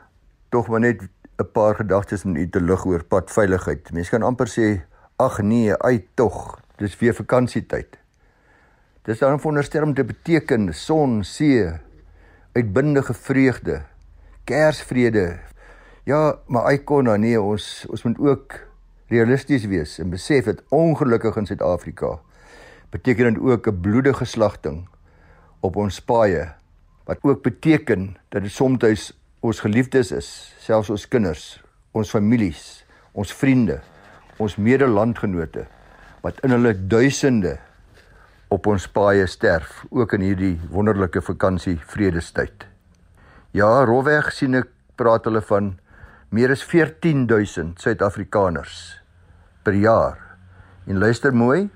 tog 0.48 0.68
maar 0.68 0.80
net 0.80 1.02
'n 1.38 1.50
paar 1.52 1.74
gedagtes 1.74 2.24
met 2.24 2.36
u 2.36 2.48
te 2.48 2.60
lig 2.60 2.84
oor 2.84 3.04
padveiligheid. 3.04 3.92
Mense 3.92 4.10
kan 4.10 4.22
amper 4.22 4.48
sê, 4.48 4.95
ag 5.16 5.40
nee, 5.42 5.72
uit 5.72 6.04
tog. 6.14 6.58
Dis 6.76 6.96
weer 7.00 7.14
vakansietyd. 7.14 7.96
Dis 9.06 9.18
dan 9.18 9.38
veronderstel 9.38 9.82
om 9.82 9.94
te 9.94 10.04
beteken 10.04 10.74
son, 10.74 11.20
see, 11.24 11.70
uitbundige 12.52 13.14
vreugde, 13.14 13.82
Kersvrede. 14.44 15.38
Ja, 16.04 16.38
maar 16.46 16.68
hy 16.70 16.78
kon 16.86 17.06
nou 17.08 17.16
nee, 17.18 17.38
ons 17.40 17.86
ons 17.90 18.02
moet 18.06 18.18
ook 18.18 18.58
realisties 19.10 19.66
wees 19.70 19.96
en 20.02 20.10
besef 20.10 20.46
dat 20.46 20.62
ongelukkig 20.74 21.36
in 21.38 21.46
Suid-Afrika 21.46 22.16
beteken 22.90 23.34
dit 23.34 23.42
ook 23.42 23.66
'n 23.66 23.80
bloedige 23.80 24.24
slagting 24.24 24.88
op 25.60 25.76
ons 25.76 26.00
paaie 26.00 26.54
wat 27.04 27.18
ook 27.22 27.42
beteken 27.42 28.16
dat 28.28 28.42
dit 28.42 28.52
soms 28.52 29.12
ons 29.40 29.60
geliefdes 29.60 30.12
is, 30.12 30.54
selfs 30.58 30.90
ons 30.90 31.08
kinders, 31.08 31.62
ons 31.92 32.10
families, 32.10 32.84
ons 33.12 33.32
vriende, 33.32 33.80
ons 34.42 34.56
medelandgenote 34.56 35.66
wat 36.24 36.40
in 36.44 36.52
hulle 36.56 36.74
duisende 36.74 37.56
op 38.52 38.66
ons 38.70 38.86
paaie 38.90 39.26
sterf, 39.26 39.82
ook 39.90 40.14
in 40.18 40.24
hierdie 40.26 40.54
wonderlike 40.70 41.22
vakansie 41.24 41.76
vredestyd. 41.90 42.66
Ja, 43.56 43.82
rolweg 43.88 44.30
sien 44.34 44.54
ek 44.58 44.70
praat 44.98 45.26
hulle 45.26 45.42
van 45.48 45.74
meer 46.34 46.52
as 46.54 46.62
14000 46.66 47.80
Suid-Afrikaners 47.82 48.78
per 49.66 49.74
jaar. 49.78 50.18
En 50.86 51.00
luister 51.02 51.34
mooi, 51.34 51.68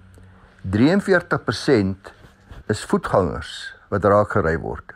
43% 0.63 2.11
is 2.71 2.85
voetgangers 2.87 3.55
wat 3.91 4.07
raak 4.07 4.37
gery 4.37 4.57
word. 4.63 4.95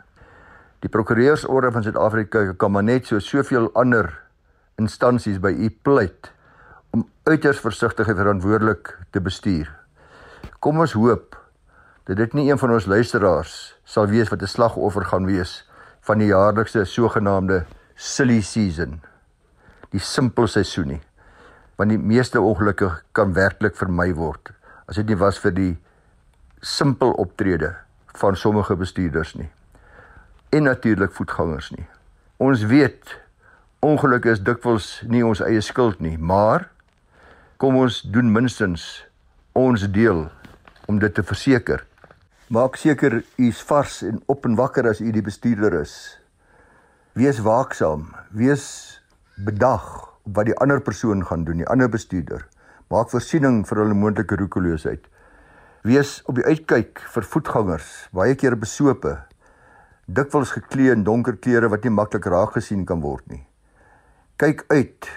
Die 0.83 0.91
Prokureursorde 0.91 1.71
van 1.73 1.83
Suid-Afrika 1.83 2.45
kan 2.59 2.75
maar 2.75 2.85
net 2.85 3.09
so 3.09 3.19
soveel 3.19 3.71
ander 3.75 4.11
instansies 4.79 5.41
by 5.41 5.51
u 5.51 5.71
pleit 5.83 6.31
uiters 7.25 7.59
versigtig 7.59 8.07
en 8.07 8.15
verantwoordelik 8.15 8.91
te 9.09 9.21
bestuur. 9.21 9.69
Kom 10.61 10.77
ons 10.79 10.93
hoop 10.93 11.33
dat 12.05 12.19
dit 12.19 12.33
nie 12.37 12.51
een 12.51 12.59
van 12.61 12.75
ons 12.75 12.85
luisteraars 12.85 13.55
sal 13.83 14.05
wees 14.11 14.29
wat 14.29 14.41
'n 14.41 14.47
slagoffer 14.47 15.05
gaan 15.05 15.25
wees 15.25 15.65
van 16.05 16.17
die 16.17 16.27
jaarlikse 16.27 16.85
sogenaamde 16.85 17.65
silly 17.95 18.41
season. 18.41 19.01
Die 19.89 19.99
simpel 19.99 20.47
seisoen 20.47 20.87
nie. 20.87 21.01
Want 21.75 21.89
die 21.89 21.97
meeste 21.97 22.41
ongelukke 22.41 23.01
kan 23.11 23.33
werklik 23.33 23.75
vermy 23.75 24.13
word 24.13 24.51
as 24.85 24.95
dit 24.95 25.07
nie 25.07 25.17
was 25.17 25.39
vir 25.39 25.51
die 25.51 25.77
simpel 26.61 27.11
optrede 27.11 27.75
van 28.13 28.35
sommige 28.35 28.75
bestuurders 28.75 29.33
nie 29.33 29.49
en 30.49 30.63
natuurlik 30.63 31.11
voetgangers 31.11 31.71
nie. 31.71 31.87
Ons 32.37 32.63
weet 32.63 33.19
ongelukke 33.79 34.29
is 34.29 34.43
dikwels 34.43 35.01
nie 35.07 35.25
ons 35.25 35.41
eie 35.41 35.61
skuld 35.61 35.99
nie, 35.99 36.17
maar 36.17 36.69
kom 37.57 37.77
ons 37.79 38.01
doen 38.11 38.27
minstens 38.31 39.05
ons 39.55 39.85
deel 39.95 40.25
om 40.91 40.97
dit 40.99 41.13
te 41.15 41.23
verseker. 41.23 41.85
Maak 42.51 42.75
seker 42.77 43.21
u 43.21 43.47
is 43.47 43.61
vars 43.69 44.01
en 44.03 44.19
op 44.31 44.45
en 44.45 44.57
wakker 44.59 44.89
as 44.89 44.99
u 44.99 45.11
die 45.15 45.23
bestuurder 45.23 45.79
is. 45.79 45.95
Wees 47.15 47.39
waaksaam, 47.39 48.09
wees 48.35 48.65
bedag 49.47 49.87
op 50.25 50.35
wat 50.35 50.49
die 50.49 50.57
ander 50.59 50.81
persoon 50.81 51.23
gaan 51.25 51.45
doen, 51.45 51.61
die 51.63 51.69
ander 51.71 51.89
bestuurder. 51.89 52.43
Maak 52.91 53.11
voorsiening 53.13 53.63
vir 53.69 53.81
hulle 53.83 53.97
moontlike 53.97 54.35
roekeloosheid. 54.41 55.05
Wees 55.85 56.17
op 56.25 56.35
die 56.39 56.45
uitkyk 56.45 56.99
vir 57.13 57.27
voetgangers, 57.29 57.89
baie 58.11 58.35
keer 58.35 58.57
besope, 58.59 59.19
dikwels 60.05 60.51
geklee 60.57 60.91
in 60.93 61.05
donker 61.05 61.37
klere 61.37 61.69
wat 61.71 61.85
nie 61.85 61.93
maklik 61.93 62.25
raak 62.29 62.57
gesien 62.57 62.83
kan 62.89 63.01
word 63.05 63.25
nie. 63.31 63.45
Kyk 64.41 64.65
uit 64.73 65.07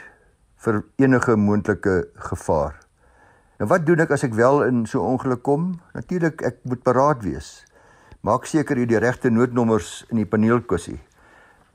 vir 0.65 0.83
enige 0.99 1.37
moontlike 1.37 2.09
gevaar. 2.31 2.77
Nou 3.59 3.69
wat 3.71 3.87
doen 3.87 4.01
ek 4.05 4.13
as 4.15 4.25
ek 4.27 4.35
wel 4.39 4.63
in 4.67 4.87
so 4.87 5.03
'n 5.03 5.19
ongeluk 5.19 5.43
kom? 5.43 5.81
Natuurlik 5.95 6.43
ek 6.43 6.57
moet 6.65 6.83
paraat 6.83 7.23
wees. 7.23 7.65
Maak 8.23 8.47
seker 8.47 8.77
jy 8.77 8.87
die 8.87 8.99
regte 8.99 9.31
noodnommers 9.31 10.05
in 10.11 10.17
die 10.17 10.27
paneelkussie. 10.27 11.01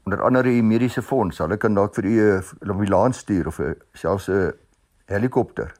Onder 0.05 0.21
andere 0.21 0.49
die 0.49 0.63
mediese 0.63 1.01
fonds, 1.01 1.37
hulle 1.37 1.57
kan 1.57 1.73
dalk 1.73 1.95
vir 1.95 2.05
u 2.05 2.39
'n 2.39 2.69
ambulans 2.69 3.17
stuur 3.17 3.47
of 3.47 3.59
selfs 3.93 4.29
'n 4.29 4.53
helikopter. 5.07 5.73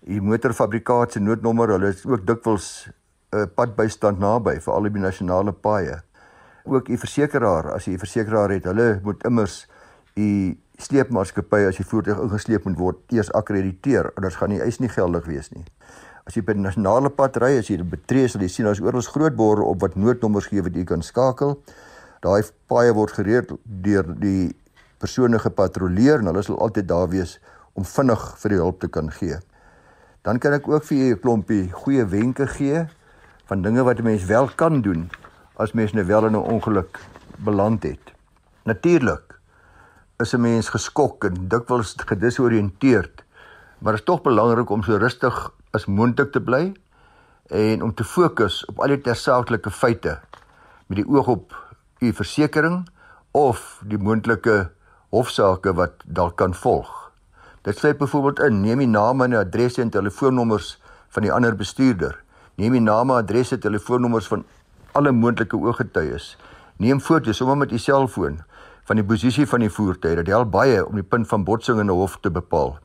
Die 0.00 0.20
motorfabrikaat 0.20 1.12
se 1.12 1.20
noodnommer, 1.20 1.68
hulle 1.68 1.88
is 1.88 2.06
ook 2.06 2.26
dikwels 2.26 2.88
'n 3.32 3.48
padbystand 3.54 4.18
naby 4.18 4.60
vir 4.60 4.74
al 4.74 4.82
die 4.82 5.00
nasionale 5.00 5.52
paaie 5.52 6.02
ook 6.66 6.88
u 6.88 6.98
versekeraar 6.98 7.70
as 7.72 7.84
jy 7.84 7.92
'n 7.92 7.98
versekeraar 7.98 8.50
het, 8.50 8.64
hulle 8.64 9.00
moet 9.02 9.24
immers 9.24 9.66
u 10.16 10.56
sleepmaatskappy 10.80 11.62
as 11.68 11.78
jy 11.80 11.86
voertuig 11.88 12.20
ingesleep 12.20 12.66
moet 12.68 12.78
word 12.78 13.14
eers 13.14 13.30
akkrediteer 13.36 14.10
anders 14.16 14.36
gaan 14.40 14.52
die 14.52 14.62
eis 14.64 14.80
nie 14.80 14.92
geldig 14.92 15.26
wees 15.28 15.50
nie. 15.54 15.64
As 16.26 16.34
jy 16.36 16.42
by 16.42 16.56
die 16.56 16.64
nasionale 16.64 17.10
pad 17.14 17.36
ry, 17.38 17.52
as 17.60 17.68
jy 17.70 17.78
dit 17.78 17.88
betree, 17.88 18.26
sal 18.28 18.42
jy 18.42 18.48
sien 18.50 18.66
daar's 18.66 18.82
oral 18.82 19.04
groot 19.06 19.36
borde 19.38 19.62
op 19.62 19.84
wat 19.84 19.94
noodnommers 19.94 20.48
gee 20.50 20.64
wat 20.64 20.74
jy 20.74 20.82
kan 20.88 21.04
skakel. 21.06 21.54
Daai 22.24 22.42
paaie 22.68 22.94
word 22.96 23.14
gereed 23.14 23.52
deur 23.64 24.08
die 24.18 24.50
persone 24.98 25.38
gepatrolleer 25.38 26.24
en 26.24 26.32
hulle 26.32 26.42
sal 26.42 26.58
altyd 26.64 26.88
daar 26.90 27.06
wees 27.12 27.36
om 27.76 27.86
vinnig 27.86 28.24
vir 28.40 28.54
die 28.56 28.60
hulp 28.60 28.80
te 28.82 28.90
kan 28.90 29.12
gee. 29.12 29.38
Dan 30.26 30.40
kan 30.42 30.56
ek 30.56 30.66
ook 30.66 30.84
vir 30.88 30.98
julle 30.98 31.14
'n 31.14 31.22
klompie 31.22 31.70
goeie 31.70 32.04
wenke 32.04 32.46
gee 32.46 32.86
van 33.46 33.62
dinge 33.62 33.84
wat 33.84 34.00
'n 34.00 34.04
mens 34.04 34.24
wel 34.24 34.48
kan 34.56 34.82
doen 34.82 35.10
as 35.56 35.72
mens 35.72 35.92
nou 35.92 36.04
wel 36.04 36.26
in 36.26 36.32
'n 36.32 36.48
ongeluk 36.50 36.98
beland 37.38 37.82
het. 37.82 38.12
Natuurlik 38.64 39.25
is 40.18 40.32
'n 40.32 40.40
mens 40.40 40.68
geskok 40.68 41.24
en 41.24 41.48
dikwels 41.48 41.94
gedisoriënteerd, 42.10 43.24
maar 43.78 43.92
dit 43.92 44.00
is 44.00 44.06
tog 44.06 44.22
belangrik 44.22 44.70
om 44.70 44.82
so 44.82 44.96
rustig 44.96 45.52
as 45.70 45.86
moontlik 45.86 46.32
te 46.32 46.40
bly 46.40 46.72
en 47.46 47.82
om 47.82 47.94
te 47.94 48.04
fokus 48.04 48.64
op 48.64 48.80
al 48.80 48.94
die 48.94 49.00
tersaaklike 49.00 49.70
feite 49.70 50.20
met 50.86 50.96
die 51.02 51.08
oog 51.08 51.28
op 51.28 51.52
u 51.98 52.12
versekerings 52.12 52.88
of 53.30 53.82
die 53.84 53.98
moontlike 53.98 54.70
hofsaake 55.12 55.74
wat 55.74 55.92
dalk 56.04 56.36
kan 56.36 56.54
volg. 56.54 57.12
Dit 57.62 57.78
sluit 57.78 57.98
byvoorbeeld 57.98 58.38
in 58.38 58.60
neem 58.60 58.78
die 58.78 58.88
name 58.88 59.24
en 59.24 59.34
adresse 59.34 59.82
en 59.82 59.90
telefoonnommers 59.90 60.78
van 61.08 61.22
die 61.22 61.32
ander 61.32 61.56
bestuurder. 61.56 62.16
Neem 62.54 62.72
die 62.72 62.80
name, 62.80 63.12
adresse, 63.12 63.58
telefoonnommers 63.58 64.26
van 64.26 64.44
alle 64.92 65.12
moontlike 65.12 65.56
ooggetuies. 65.56 66.36
Neem 66.76 67.00
foto's 67.00 67.36
sommer 67.36 67.56
met 67.56 67.72
u 67.72 67.78
selfoon 67.78 68.40
van 68.86 69.00
die 69.00 69.04
posisie 69.04 69.46
van 69.50 69.64
die 69.64 69.70
voertuig. 69.70 70.20
Dit 70.20 70.30
help 70.30 70.52
baie 70.54 70.82
om 70.86 70.94
die 70.94 71.06
punt 71.06 71.26
van 71.28 71.44
botsing 71.44 71.80
in 71.82 71.90
'n 71.90 71.98
hof 71.98 72.18
te 72.22 72.30
bepaal. 72.30 72.78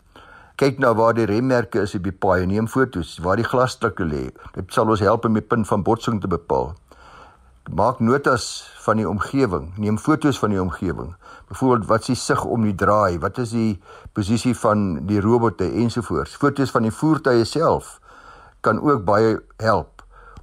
Kyk 0.56 0.80
na 0.80 0.94
waar 0.94 1.14
die 1.14 1.26
remmerke 1.26 1.82
is 1.82 1.96
op 1.96 2.04
die 2.04 2.12
paai. 2.12 2.46
Neem 2.46 2.68
foto's 2.68 3.18
waar 3.18 3.36
die 3.36 3.46
glasstukke 3.46 4.04
lê. 4.06 4.32
Dit 4.54 4.74
sal 4.74 4.90
ons 4.90 5.00
help 5.00 5.26
om 5.26 5.34
die 5.34 5.42
punt 5.42 5.68
van 5.68 5.84
botsing 5.84 6.22
te 6.22 6.28
bepaal. 6.28 6.76
Maak 7.70 8.00
notas 8.00 8.70
van 8.84 8.98
die 8.98 9.10
omgewing. 9.10 9.78
Neem 9.78 9.98
foto's 9.98 10.40
van 10.40 10.50
die 10.50 10.62
omgewing. 10.62 11.16
Byvoorbeeld 11.48 11.88
wat 11.88 12.04
s'ie 12.04 12.16
sig 12.16 12.46
om 12.46 12.62
die 12.62 12.76
draai, 12.76 13.20
wat 13.20 13.38
is 13.38 13.50
die 13.50 13.82
posisie 14.14 14.56
van 14.58 15.06
die 15.06 15.22
robotte 15.22 15.72
ensovoorts. 15.72 16.36
Foto's 16.36 16.72
van 16.72 16.82
die 16.82 16.92
voertuie 16.92 17.46
self 17.46 18.00
kan 18.62 18.82
ook 18.82 19.06
baie 19.06 19.40
help 19.58 20.02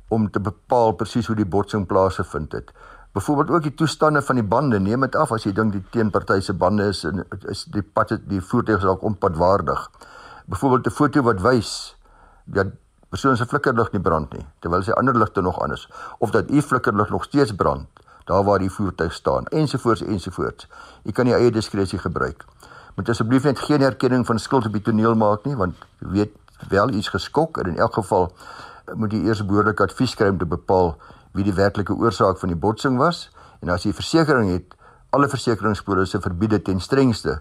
om 0.09 0.31
te 0.31 0.41
bepaal 0.41 0.93
presies 0.93 1.27
hoe 1.27 1.37
die 1.37 1.47
botsing 1.47 1.87
plaasgevind 1.87 2.53
het. 2.53 2.73
Byvoorbeeld 3.19 3.51
ook 3.51 3.63
die 3.63 3.75
toestande 3.75 4.23
van 4.23 4.35
die 4.39 4.45
bande, 4.45 4.79
neem 4.79 5.03
dit 5.03 5.17
af 5.19 5.33
as 5.35 5.43
jy 5.43 5.51
dink 5.51 5.73
die 5.75 5.83
teenparty 5.91 6.37
se 6.45 6.53
bande 6.55 6.85
is 6.93 7.01
in 7.09 7.25
is 7.51 7.65
die 7.75 7.83
pad 7.83 8.13
die 8.31 8.39
voertuig 8.39 8.85
dalk 8.87 9.03
onpadwaardig. 9.09 9.81
Byvoorbeeld 10.47 10.87
'n 10.87 10.95
foto 10.99 11.23
wat 11.27 11.41
wys 11.43 11.97
dat 12.45 12.71
persoon 13.09 13.37
se 13.37 13.47
flikkerlig 13.47 13.91
nie 13.93 14.01
brand 14.01 14.33
nie 14.33 14.47
terwyl 14.61 14.83
sy 14.83 14.91
ander 14.91 15.19
ligte 15.19 15.41
nog 15.41 15.59
aan 15.63 15.73
is 15.73 15.89
of 16.19 16.31
dat 16.31 16.51
u 16.51 16.63
flikkerlig 16.63 17.11
nog 17.11 17.25
steeds 17.25 17.55
brand 17.55 17.87
daar 18.25 18.45
waar 18.45 18.59
die 18.59 18.71
voertuig 18.71 19.13
staan 19.13 19.47
ensovoorts 19.47 20.03
ensovoorts. 20.03 20.69
U 21.05 21.13
kan 21.13 21.25
die 21.25 21.35
eie 21.35 21.51
diskresie 21.51 21.99
gebruik. 21.99 22.45
Moet 22.95 23.09
asseblief 23.09 23.43
net 23.43 23.59
geen 23.59 23.83
erkenning 23.83 24.27
van 24.27 24.39
skuld 24.39 24.67
op 24.67 24.73
die 24.73 24.83
toneel 24.83 25.15
maak 25.15 25.45
nie 25.45 25.57
want 25.57 25.75
weet 25.99 26.31
wel 26.69 26.89
iets 26.89 27.09
geskok 27.09 27.59
en 27.59 27.67
in 27.67 27.79
elk 27.79 27.95
geval 27.95 28.33
moet 28.95 29.13
jy 29.13 29.25
eers 29.25 29.47
behoorlik 29.47 29.81
advies 29.81 30.15
kry 30.15 30.29
om 30.29 30.39
te 30.39 30.47
bepaal 30.47 30.97
wie 31.39 31.47
die 31.47 31.55
werklike 31.55 31.95
oorsaak 31.95 32.41
van 32.43 32.51
die 32.51 32.59
botsing 32.59 32.99
was 32.99 33.29
en 33.63 33.71
as 33.71 33.87
jy 33.87 33.95
versekerings 33.95 34.57
het 34.57 34.75
alle 35.15 35.31
versekeringspolisse 35.31 36.21
verbied 36.21 36.57
dit 36.57 36.65
ten 36.69 36.83
strengste 36.85 37.39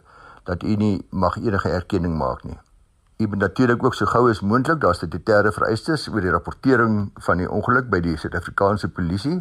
dat 0.47 0.63
u 0.63 0.75
nie 0.79 0.95
mag 1.11 1.35
enige 1.41 1.69
erkenning 1.69 2.15
maak 2.17 2.43
nie. 2.47 2.57
U 3.17 3.27
moet 3.27 3.39
natuurlik 3.39 3.83
ook 3.83 3.95
so 3.97 4.05
gou 4.05 4.29
as 4.29 4.43
moontlik 4.45 4.79
daar 4.79 4.95
statutêre 4.95 5.51
vereistes 5.51 6.05
oor 6.07 6.21
die 6.21 6.31
rapportering 6.31 7.09
van 7.25 7.41
die 7.41 7.49
ongeluk 7.49 7.89
by 7.89 7.99
die 8.05 8.13
Suid-Afrikaanse 8.17 8.91
polisie 8.93 9.39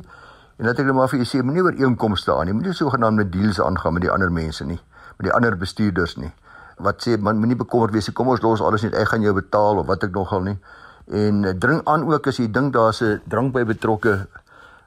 en 0.57 0.65
dat 0.65 0.81
ek 0.81 0.89
net 0.89 0.97
maar 0.97 1.11
vir 1.13 1.21
u 1.21 1.27
sê 1.29 1.43
moenie 1.45 1.63
ooreenkomste 1.63 2.33
aan 2.33 2.49
nie, 2.49 2.57
moenie 2.57 2.73
sogenaamde 2.75 3.29
deals 3.29 3.61
aangaan 3.61 3.99
met 3.99 4.07
die 4.07 4.11
ander 4.11 4.33
mense 4.33 4.65
nie, 4.65 4.79
met 5.19 5.29
die 5.29 5.35
ander 5.37 5.59
bestuurders 5.61 6.17
nie. 6.17 6.33
Wat 6.81 7.05
sê 7.05 7.19
man 7.21 7.37
moenie 7.41 7.59
bekommerd 7.61 7.93
wees, 7.93 8.09
kom 8.17 8.33
ons 8.33 8.43
los 8.45 8.65
alles 8.65 8.89
net, 8.89 8.97
ek 8.97 9.13
gaan 9.13 9.25
jou 9.25 9.37
betaal 9.37 9.83
of 9.85 9.87
wat 9.93 10.09
ek 10.09 10.17
nogal 10.17 10.49
nie. 10.49 10.57
En 11.07 11.45
eh, 11.45 11.55
dring 11.55 11.85
aan 11.85 12.09
ook 12.09 12.27
as 12.33 12.41
jy 12.41 12.49
dink 12.51 12.73
daar's 12.73 13.03
'n 13.05 13.21
drank 13.29 13.53
by 13.53 13.65
betrokke, 13.65 14.27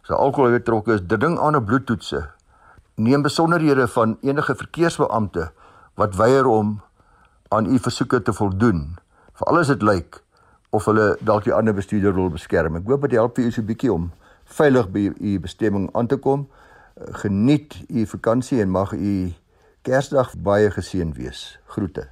so 0.10 0.18
alkohol 0.18 0.56
betrokke 0.58 0.96
is, 0.98 1.06
dring 1.06 1.38
aan 1.38 1.56
'n 1.56 1.66
bloedtoetse. 1.66 2.30
Neem 2.96 3.22
besonderhede 3.22 3.88
van 3.88 4.18
enige 4.22 4.56
verkeersbeampte 4.56 5.52
wat 5.96 6.16
weier 6.16 6.46
om 6.46 6.82
aan 7.48 7.66
u 7.66 7.80
versoeke 7.80 8.22
te 8.22 8.34
voldoen. 8.34 8.98
Vir 9.34 9.48
alles 9.48 9.68
dit 9.68 9.82
lyk 9.82 10.24
of 10.70 10.86
hulle 10.86 11.18
dalk 11.22 11.44
die 11.44 11.54
ander 11.54 11.74
bestuurder 11.74 12.14
wil 12.14 12.30
beskerm. 12.30 12.76
Ek 12.76 12.88
hoop 12.88 13.02
dit 13.02 13.12
help 13.12 13.36
vir 13.36 13.46
u 13.46 13.52
so 13.52 13.62
'n 13.62 13.66
bietjie 13.66 13.94
om 13.94 14.12
veilig 14.46 14.90
by 14.90 15.12
u 15.20 15.40
bestemming 15.40 15.90
aan 15.94 16.08
te 16.08 16.18
kom. 16.18 16.50
Geniet 17.12 17.86
u 17.88 18.06
vakansie 18.06 18.62
en 18.62 18.70
mag 18.70 18.94
u 18.94 19.34
Kersdag 19.82 20.36
baie 20.38 20.72
geseën 20.72 21.14
wees. 21.14 21.60
Groete. 21.66 22.10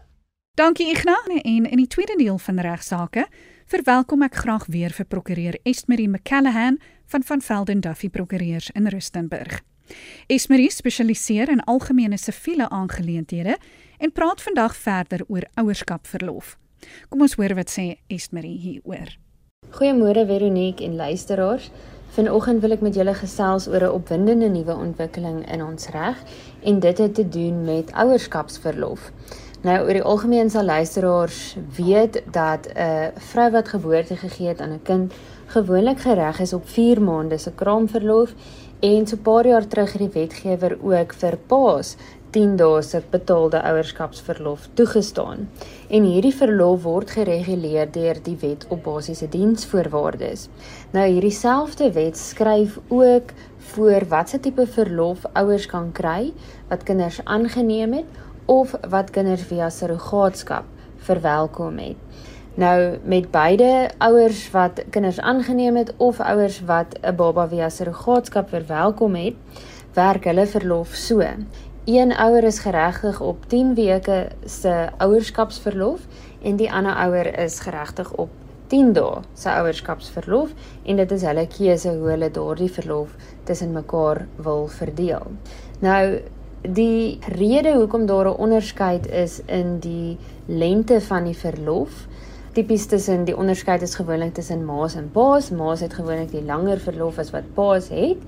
Dankie 0.53 0.89
Ignas 0.89 1.27
en 1.27 1.65
in 1.65 1.77
die 1.77 1.87
tweede 1.87 2.15
deel 2.17 2.37
van 2.37 2.59
regsaake 2.59 3.27
verwelkom 3.65 4.23
ek 4.23 4.35
graag 4.35 4.65
weer 4.65 4.89
vir 4.89 5.05
prokureur 5.05 5.59
Estmarie 5.63 6.07
McCallahan 6.07 6.79
van 7.07 7.23
van 7.23 7.41
Velden 7.41 7.79
Duffy 7.79 8.09
Prokureurs 8.09 8.69
in 8.71 8.87
Rustenburg. 8.87 9.61
Estmarie 10.27 10.71
spesialiseer 10.71 11.49
in 11.49 11.63
algemene 11.63 12.17
siviele 12.17 12.69
aangeleenthede 12.69 13.57
en 13.97 14.11
praat 14.11 14.41
vandag 14.41 14.75
verder 14.75 15.23
oor 15.27 15.47
ouerskapverlof. 15.53 16.57
Kom 17.09 17.21
ons 17.23 17.35
hoor 17.39 17.55
wat 17.55 17.71
sê 17.71 17.93
Estmarie 18.07 18.59
hieroor. 18.59 19.15
Goeiemôre 19.69 20.25
Veronique 20.27 20.83
en 20.83 20.95
luisteraars. 20.95 21.71
Vanoggend 22.15 22.61
wil 22.61 22.75
ek 22.75 22.83
met 22.83 22.95
julle 22.95 23.15
gesels 23.15 23.67
oor 23.67 23.83
'n 23.87 23.95
opwindende 23.99 24.49
nuwe 24.49 24.75
ontwikkeling 24.75 25.45
in 25.51 25.63
ons 25.63 25.87
reg 25.95 26.19
en 26.63 26.79
dit 26.79 26.97
het 26.97 27.15
te 27.15 27.27
doen 27.29 27.63
met 27.63 27.91
ouerskapsverlof. 27.91 29.11
Nou 29.63 29.79
oor 29.85 29.93
die 29.93 30.03
algemeen 30.03 30.49
sal 30.49 30.63
luisteraars 30.63 31.55
weet 31.75 32.21
dat 32.31 32.67
'n 32.75 33.11
vrou 33.31 33.51
wat 33.51 33.67
geboorte 33.67 34.15
gegee 34.15 34.47
het 34.47 34.61
aan 34.61 34.73
'n 34.73 34.81
kind 34.83 35.13
gewoonlik 35.47 35.99
gereg 35.99 36.39
is 36.39 36.53
op 36.53 36.69
4 36.69 37.01
maande 37.01 37.37
se 37.37 37.51
kraamverlof 37.55 38.33
en 38.79 39.07
so 39.07 39.15
'n 39.15 39.21
paar 39.21 39.47
jaar 39.47 39.67
terug 39.67 39.91
het 39.93 40.01
die 40.01 40.21
wetgewer 40.21 40.77
ook 40.81 41.13
vir 41.13 41.37
paas 41.47 41.95
10 42.31 42.57
dae 42.59 42.81
se 42.81 42.99
betaalde 43.09 43.61
ouerskapsverlof 43.63 44.67
toegestaan. 44.73 45.49
En 45.89 46.03
hierdie 46.03 46.33
verlof 46.35 46.83
word 46.83 47.11
gereguleer 47.15 47.87
deur 47.91 48.19
die 48.23 48.35
Wet 48.41 48.65
op 48.67 48.83
Basiese 48.83 49.29
Diensvoorwaardes. 49.29 50.47
Nou 50.91 51.05
hierdie 51.07 51.31
selfde 51.31 51.91
wet 51.91 52.17
skryf 52.17 52.79
ook 52.87 53.31
voor 53.57 54.07
watse 54.11 54.39
tipe 54.39 54.67
verlof 54.67 55.25
ouers 55.33 55.65
kan 55.65 55.91
kry 55.91 56.33
wat 56.69 56.83
kinders 56.83 57.21
aangeneem 57.23 57.93
het 57.93 58.05
of 58.45 58.75
wat 58.89 59.09
kinders 59.09 59.47
via 59.47 59.69
surrogaatskap 59.69 60.65
verwelkom 60.97 61.77
het. 61.77 61.95
Nou 62.57 62.97
met 63.03 63.31
beide 63.31 63.89
ouers 63.97 64.51
wat 64.51 64.83
kinders 64.89 65.19
aangeneem 65.19 65.75
het 65.75 65.93
of 65.97 66.19
ouers 66.19 66.61
wat 66.65 66.97
'n 67.01 67.15
baba 67.15 67.47
via 67.47 67.69
surrogaatskap 67.69 68.49
verwelkom 68.49 69.15
het, 69.15 69.35
werk 69.93 70.23
hulle 70.23 70.45
verlof 70.45 70.87
so. 70.87 71.21
Een 71.85 72.15
ouer 72.15 72.43
is 72.43 72.59
geregtig 72.59 73.21
op 73.21 73.45
10 73.47 73.73
weke 73.75 74.27
se 74.45 74.89
ouerskapsverlof 74.97 75.99
en 76.41 76.55
die 76.55 76.71
ander 76.71 76.95
ouer 76.95 77.39
is 77.39 77.59
geregtig 77.59 78.11
op 78.13 78.29
10 78.67 78.93
dae 78.93 79.21
se 79.33 79.49
ouerskapsverlof 79.49 80.49
en 80.83 80.95
dit 80.95 81.11
is 81.11 81.21
hulle 81.21 81.47
keuse 81.47 81.89
hoe 81.89 82.09
hulle 82.09 82.31
daardie 82.31 82.71
verlof 82.71 83.15
tussen 83.43 83.71
mekaar 83.71 84.27
wil 84.35 84.67
verdeel. 84.67 85.31
Nou 85.79 86.19
Die 86.61 87.19
rede 87.27 87.75
hoekom 87.75 88.05
daar 88.05 88.25
'n 88.25 88.37
onderskeid 88.37 89.07
is 89.07 89.41
in 89.45 89.79
die 89.79 90.17
lengte 90.45 91.01
van 91.01 91.23
die 91.23 91.37
verlof, 91.37 92.07
tipies 92.57 92.87
tussen 92.89 93.25
die 93.27 93.35
onderskeid 93.37 93.83
is 93.85 93.93
gewoonlik 93.99 94.33
tussen 94.33 94.63
ma's 94.65 94.95
en 94.97 95.11
pa's. 95.13 95.51
Ma's 95.53 95.83
het 95.85 95.93
gewoonlik 95.93 96.31
die 96.33 96.41
langer 96.41 96.79
verlof 96.81 97.19
as 97.21 97.29
wat 97.35 97.45
pa's 97.53 97.91
het. 97.93 98.23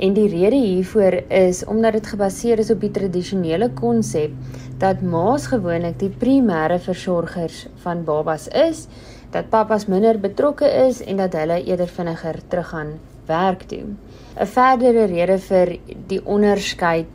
En 0.00 0.14
die 0.16 0.28
rede 0.30 0.56
hiervoor 0.56 1.18
is 1.34 1.64
omdat 1.66 1.98
dit 1.98 2.06
gebaseer 2.06 2.62
is 2.62 2.70
op 2.72 2.80
die 2.80 2.92
tradisionele 2.94 3.68
konsep 3.76 4.32
dat 4.80 5.02
ma's 5.02 5.48
gewoonlik 5.50 5.98
die 6.00 6.08
primêre 6.22 6.78
versorgers 6.80 7.66
van 7.82 8.04
babas 8.06 8.46
is, 8.48 8.86
dat 9.34 9.50
pappas 9.50 9.88
minder 9.90 10.16
betrokke 10.22 10.68
is 10.86 11.02
en 11.04 11.18
dat 11.20 11.34
hulle 11.36 11.58
eerder 11.66 11.90
vinniger 11.90 12.38
teruggaan 12.48 12.94
werk 13.26 13.66
toe. 13.68 13.84
'n 14.38 14.46
Verdere 14.46 15.04
rede 15.10 15.38
vir 15.38 15.76
die 16.06 16.22
onderskeid 16.24 17.06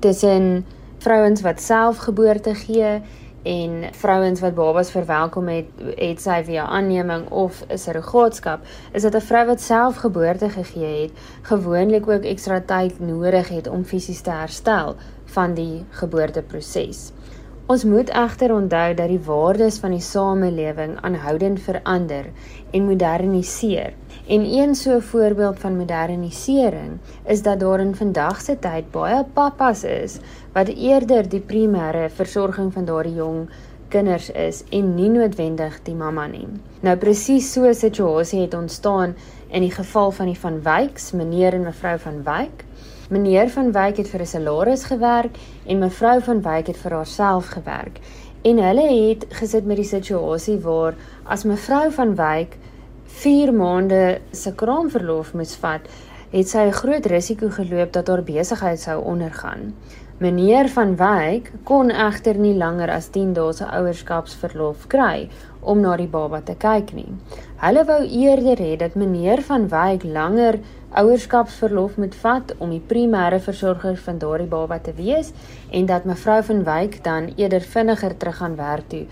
tussen 0.00 0.64
vrouens 0.98 1.42
wat 1.42 1.60
self 1.60 1.98
geboorte 2.08 2.54
gee 2.54 3.02
en 3.42 3.84
vrouens 3.92 4.40
wat 4.40 4.54
babas 4.54 4.90
verwelkom 4.90 5.48
het 5.48 5.80
het 5.96 6.20
sy 6.22 6.42
via 6.46 6.66
aanneming 6.66 7.28
of 7.30 7.64
'n 7.68 7.78
surrogaatskap 7.78 8.60
is 8.92 9.02
dit 9.02 9.14
'n 9.14 9.20
vrou 9.20 9.46
wat 9.46 9.60
self 9.60 9.96
geboorte 9.96 10.48
gegee 10.48 11.02
het 11.02 11.12
gewoonlik 11.42 12.08
ook 12.08 12.24
ekstra 12.24 12.60
tyd 12.60 13.00
nodig 13.00 13.48
het 13.48 13.66
om 13.66 13.84
fisies 13.84 14.20
te 14.20 14.30
herstel 14.30 14.96
van 15.24 15.54
die 15.54 15.84
geboorteproses. 15.90 17.12
Ons 17.70 17.84
moet 17.84 18.10
egter 18.10 18.50
onthou 18.54 18.94
dat 18.94 19.08
die 19.08 19.20
waardes 19.22 19.78
van 19.78 19.94
die 19.94 20.02
samelewing 20.02 20.96
aanhoudend 21.00 21.60
verander 21.62 22.26
en 22.70 22.84
moderniseer. 22.84 23.94
En 24.26 24.44
een 24.44 24.74
so 24.74 24.98
voorbeeld 25.00 25.58
van 25.58 25.76
modernisering 25.76 26.98
is 27.24 27.42
dat 27.42 27.60
daar 27.60 27.80
in 27.80 27.94
vandag 27.94 28.40
se 28.40 28.58
tyd 28.58 28.90
baie 28.90 29.24
pappas 29.32 29.84
is 29.84 30.18
wat 30.52 30.68
eerder 30.68 31.28
die 31.28 31.40
primêre 31.40 32.08
versorging 32.10 32.72
van 32.72 32.84
daardie 32.84 33.14
jong 33.14 33.46
kinders 33.92 34.30
is 34.30 34.62
en 34.72 34.94
nie 34.96 35.08
noodwendig 35.12 35.78
die 35.84 35.94
mamma 35.94 36.26
nie. 36.26 36.46
Nou 36.80 36.96
presies 36.96 37.52
so 37.52 37.66
'n 37.68 37.74
situasie 37.74 38.40
het 38.40 38.54
ontstaan 38.54 39.14
in 39.50 39.62
die 39.62 39.70
geval 39.70 40.10
van 40.10 40.26
die 40.26 40.38
van 40.38 40.62
Wyks, 40.62 41.12
meneer 41.12 41.54
en 41.54 41.64
mevrou 41.64 41.98
van 41.98 42.22
Wyk. 42.24 42.64
Meneer 43.10 43.50
van 43.50 43.72
Wyk 43.72 43.96
het 43.96 44.08
vir 44.08 44.20
'n 44.20 44.26
salaris 44.26 44.84
gewerk 44.84 45.36
en 45.66 45.78
mevrou 45.78 46.20
van 46.20 46.42
Wyk 46.42 46.66
het 46.66 46.76
vir 46.76 46.92
haarself 46.92 47.46
gewerk. 47.46 48.00
En 48.42 48.58
hulle 48.58 49.08
het 49.08 49.26
gesit 49.28 49.64
met 49.64 49.76
die 49.76 49.84
situasie 49.84 50.58
waar 50.58 50.94
as 51.24 51.44
mevrou 51.44 51.90
van 51.92 52.14
Wyk 52.14 52.56
4 53.06 53.52
maande 53.52 54.20
se 54.30 54.54
kraamverlof 54.54 55.34
moes 55.34 55.54
vat, 55.56 55.80
het 56.32 56.48
sy 56.48 56.58
'n 56.58 56.72
groot 56.72 57.06
risiko 57.06 57.48
geloop 57.50 57.92
dat 57.92 58.08
haar 58.08 58.22
besigheid 58.22 58.80
sou 58.80 59.04
ondergaan. 59.04 59.74
Meneer 60.22 60.68
van 60.70 60.92
Wyk 60.94 61.48
kon 61.66 61.88
egter 61.90 62.36
nie 62.38 62.52
langer 62.54 62.90
as 62.94 63.08
10 63.10 63.32
dae 63.34 63.54
se 63.58 63.66
ouerskapsverlof 63.66 64.84
kry 64.92 65.24
om 65.72 65.80
na 65.82 65.96
die 65.98 66.06
baba 66.12 66.38
te 66.46 66.54
kyk 66.64 66.92
nie. 66.94 67.08
Hulle 67.62 67.82
wou 67.88 67.96
eerder 68.06 68.60
hê 68.62 68.76
dat 68.78 68.94
meneer 68.94 69.42
van 69.48 69.64
Wyk 69.72 70.06
langer 70.06 70.60
ouerskapsverlof 71.00 71.96
moet 71.98 72.14
vat 72.20 72.52
om 72.60 72.70
die 72.70 72.82
primêre 72.92 73.40
versorger 73.48 73.98
van 74.04 74.20
daardie 74.22 74.46
baba 74.52 74.78
te 74.78 74.94
wees 75.00 75.32
en 75.72 75.88
dat 75.90 76.06
mevrou 76.06 76.38
van 76.50 76.62
Wyk 76.70 77.00
dan 77.08 77.32
eerder 77.34 77.66
vinniger 77.74 78.14
terug 78.14 78.38
gaan 78.44 78.54
werk 78.60 78.86
toe 78.94 79.02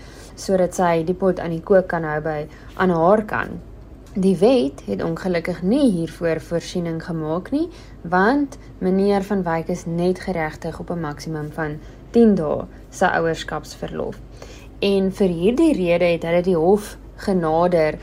sodat 0.45 0.79
sy 0.79 0.93
die 1.11 1.17
pot 1.25 1.43
aan 1.43 1.57
die 1.57 1.65
kook 1.73 1.91
kan 1.91 2.07
hou 2.07 2.21
by 2.23 2.37
aan 2.77 2.95
haar 2.95 3.25
kant. 3.33 3.70
Die 4.13 4.35
wet 4.37 4.81
het 4.85 5.03
ongelukkig 5.03 5.61
nie 5.63 5.91
hiervoor 5.91 6.41
voorsiening 6.43 6.97
gemaak 7.03 7.51
nie, 7.51 7.69
want 8.03 8.57
meneer 8.83 9.23
van 9.23 9.43
Wyk 9.43 9.69
is 9.71 9.85
net 9.85 10.19
geregtig 10.19 10.79
op 10.79 10.91
'n 10.91 10.99
maksimum 10.99 11.47
van 11.51 11.77
10 12.09 12.35
dae 12.35 12.65
se 12.89 13.07
ouerskapsverlof. 13.11 14.19
En 14.79 15.11
vir 15.11 15.27
hierdie 15.27 15.73
rede 15.73 16.05
het 16.05 16.23
hulle 16.23 16.41
die 16.41 16.55
hof 16.55 16.97
genader 17.15 17.95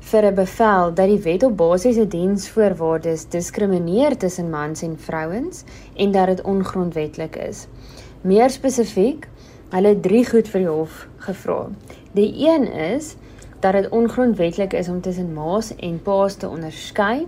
vir 0.00 0.26
'n 0.26 0.34
bevel 0.34 0.94
dat 0.94 1.08
die 1.08 1.22
wet 1.22 1.42
op 1.42 1.56
basiese 1.56 2.06
diensvoorwaardes 2.06 3.28
diskrimineer 3.28 4.16
tussen 4.16 4.50
mans 4.50 4.82
en 4.82 4.98
vrouens 4.98 5.64
en 5.96 6.12
dat 6.12 6.26
dit 6.26 6.42
ongrondwettig 6.42 7.30
is. 7.30 7.66
Meer 8.20 8.50
spesifiek, 8.50 9.28
hulle 9.70 9.88
het 9.88 10.02
drie 10.02 10.26
goed 10.26 10.48
vir 10.48 10.60
die 10.60 10.70
hof 10.70 11.08
gevra. 11.16 11.68
Die 12.12 12.48
een 12.48 12.72
is 12.72 13.16
dat 13.60 13.72
dit 13.72 13.88
ongrondwettig 13.88 14.72
is 14.72 14.88
om 14.88 15.00
tussen 15.00 15.32
ma's 15.32 15.74
en 15.76 16.02
pa's 16.02 16.34
te 16.34 16.48
onderskei 16.48 17.26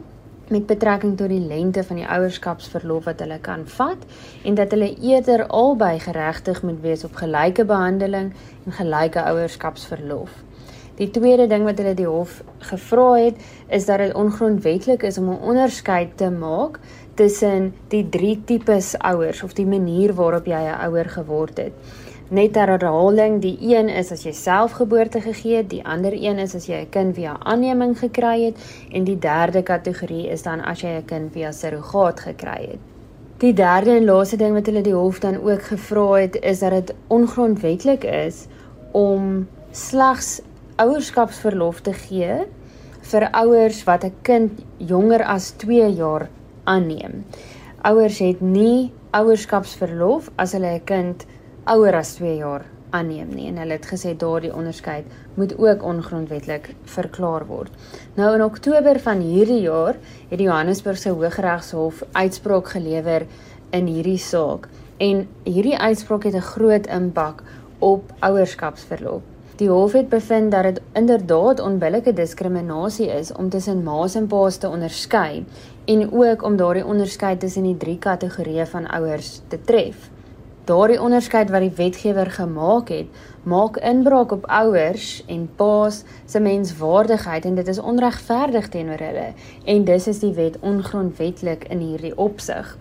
met 0.51 0.67
betrekking 0.67 1.17
tot 1.17 1.31
die 1.31 1.47
lengte 1.47 1.85
van 1.87 2.01
die 2.01 2.07
ouerskapsverlof 2.11 3.05
wat 3.07 3.21
hulle 3.23 3.39
kan 3.39 3.67
vat 3.71 4.07
en 4.45 4.55
dat 4.59 4.71
hulle 4.75 4.91
eerder 4.99 5.47
albei 5.47 5.99
geregtig 6.03 6.63
moet 6.63 6.81
wees 6.83 7.05
op 7.07 7.15
gelyke 7.23 7.65
behandeling 7.65 8.33
en 8.67 8.73
gelyke 8.73 9.23
ouerskapsverlof. 9.23 10.31
Die 11.01 11.09
tweede 11.11 11.47
ding 11.49 11.63
wat 11.65 11.79
hulle 11.79 11.95
die 11.97 12.09
hof 12.09 12.41
gevra 12.67 13.13
het, 13.15 13.39
is 13.73 13.87
dat 13.89 14.03
dit 14.03 14.15
ongrondwettig 14.15 15.07
is 15.07 15.19
om 15.19 15.31
'n 15.31 15.43
onderskeid 15.53 16.17
te 16.17 16.31
maak 16.31 16.81
tussen 17.15 17.75
die 17.89 18.09
drie 18.09 18.43
tipes 18.45 18.99
ouers 18.99 19.43
of 19.43 19.53
die 19.53 19.67
manier 19.67 20.15
waarop 20.15 20.47
jy 20.47 20.61
'n 20.61 20.81
ouer 20.87 21.09
geword 21.09 21.57
het. 21.57 21.73
Net 22.31 22.53
ter 22.55 22.71
herhaling, 22.71 23.41
die 23.43 23.57
een 23.59 23.89
is 23.91 24.13
as 24.15 24.21
jy 24.23 24.31
self 24.39 24.77
geboorte 24.79 25.19
gegee 25.19 25.57
het, 25.57 25.67
die 25.73 25.81
ander 25.83 26.15
een 26.15 26.39
is 26.39 26.53
as 26.55 26.69
jy 26.69 26.77
'n 26.85 26.91
kind 26.95 27.15
via 27.17 27.33
aanneming 27.43 27.97
gekry 27.99 28.45
het 28.45 28.57
en 28.95 29.05
die 29.05 29.19
derde 29.19 29.63
kategorie 29.63 30.29
is 30.31 30.43
dan 30.43 30.61
as 30.61 30.81
jy 30.81 30.93
'n 30.99 31.05
kind 31.07 31.33
via 31.33 31.51
surrogaat 31.51 32.21
gekry 32.21 32.69
het. 32.71 32.79
Die 33.39 33.53
derde 33.53 33.97
en 33.97 34.05
laaste 34.05 34.37
ding 34.37 34.55
wat 34.55 34.67
hulle 34.67 34.83
die 34.83 34.95
hof 34.95 35.19
dan 35.19 35.43
ook 35.43 35.63
gevra 35.63 36.13
het, 36.13 36.37
is 36.43 36.59
dat 36.59 36.71
dit 36.71 36.95
ongrondwettig 37.09 38.05
is 38.05 38.47
om 38.93 39.49
slegs 39.73 40.41
ouerskapsverlof 40.77 41.81
te 41.81 41.93
gee 41.93 42.47
vir 43.01 43.31
ouers 43.31 43.85
wat 43.85 44.05
'n 44.05 44.15
kind 44.23 44.53
jonger 44.77 45.25
as 45.25 45.51
2 45.51 45.95
jaar 45.95 46.29
aanneem. 46.65 47.25
Ouers 47.83 48.19
het 48.19 48.41
nie 48.41 48.93
ouerskapsverlof 49.11 50.31
as 50.37 50.53
hulle 50.53 50.75
'n 50.75 50.85
kind 50.85 51.27
ouer 51.65 51.95
as 51.95 52.15
2 52.17 52.37
jaar 52.37 52.65
aanneem 52.91 53.31
nie 53.35 53.49
en 53.51 53.59
hulle 53.61 53.77
het 53.77 53.87
gesê 53.93 54.15
daardie 54.19 54.53
onderskeid 54.55 55.07
moet 55.37 55.53
ook 55.59 55.83
ongrondwettig 55.87 56.71
verklaar 56.95 57.47
word. 57.47 57.73
Nou 58.17 58.33
in 58.35 58.45
Oktober 58.45 59.01
van 59.01 59.21
hierdie 59.21 59.61
jaar 59.63 59.99
het 60.31 60.39
die 60.39 60.47
Johannesburgse 60.49 61.13
Hooggeregshof 61.15 62.03
uitspraak 62.13 62.73
gelewer 62.75 63.27
in 63.77 63.87
hierdie 63.87 64.19
saak 64.19 64.69
en 64.99 65.27
hierdie 65.45 65.77
uitspraak 65.79 66.25
het 66.25 66.35
'n 66.35 66.51
groot 66.53 66.87
impak 66.87 67.43
op 67.79 68.13
ouerskapsverlof. 68.21 69.23
Die 69.57 69.69
hof 69.69 69.93
het 69.93 70.09
bevind 70.09 70.51
dat 70.53 70.63
dit 70.63 70.81
inderdaad 70.93 71.61
onbillike 71.61 72.13
diskriminasie 72.13 73.07
is 73.07 73.33
om 73.33 73.49
tussen 73.49 73.83
ma's 73.85 74.15
en 74.15 74.27
pa's 74.27 74.57
te 74.57 74.69
onderskei 74.69 75.45
en 75.85 76.13
ook 76.13 76.43
om 76.43 76.57
daardie 76.57 76.87
onderskeid 76.87 77.41
tussen 77.41 77.63
die 77.63 77.77
drie 77.77 77.99
kategorieë 77.99 78.67
van 78.67 78.89
ouers 78.89 79.41
te 79.49 79.59
tref 79.65 80.11
daardie 80.71 81.01
onderskeid 81.03 81.51
wat 81.51 81.65
die 81.65 81.75
wetgewer 81.75 82.31
gemaak 82.31 82.93
het, 82.95 83.09
maak 83.43 83.81
inbraak 83.83 84.33
op 84.37 84.47
ouers 84.47 85.25
en 85.27 85.49
paas 85.59 86.05
se 86.31 86.41
menswaardigheid 86.41 87.49
en 87.49 87.59
dit 87.59 87.69
is 87.73 87.83
onregverdig 87.93 88.69
teenoor 88.71 89.03
hulle 89.03 89.27
en 89.65 89.85
dis 89.89 90.07
is 90.13 90.23
die 90.23 90.33
wet 90.39 90.61
ongrondwetlik 90.61 91.67
in 91.75 91.83
hierdie 91.83 92.15
opsig. 92.15 92.77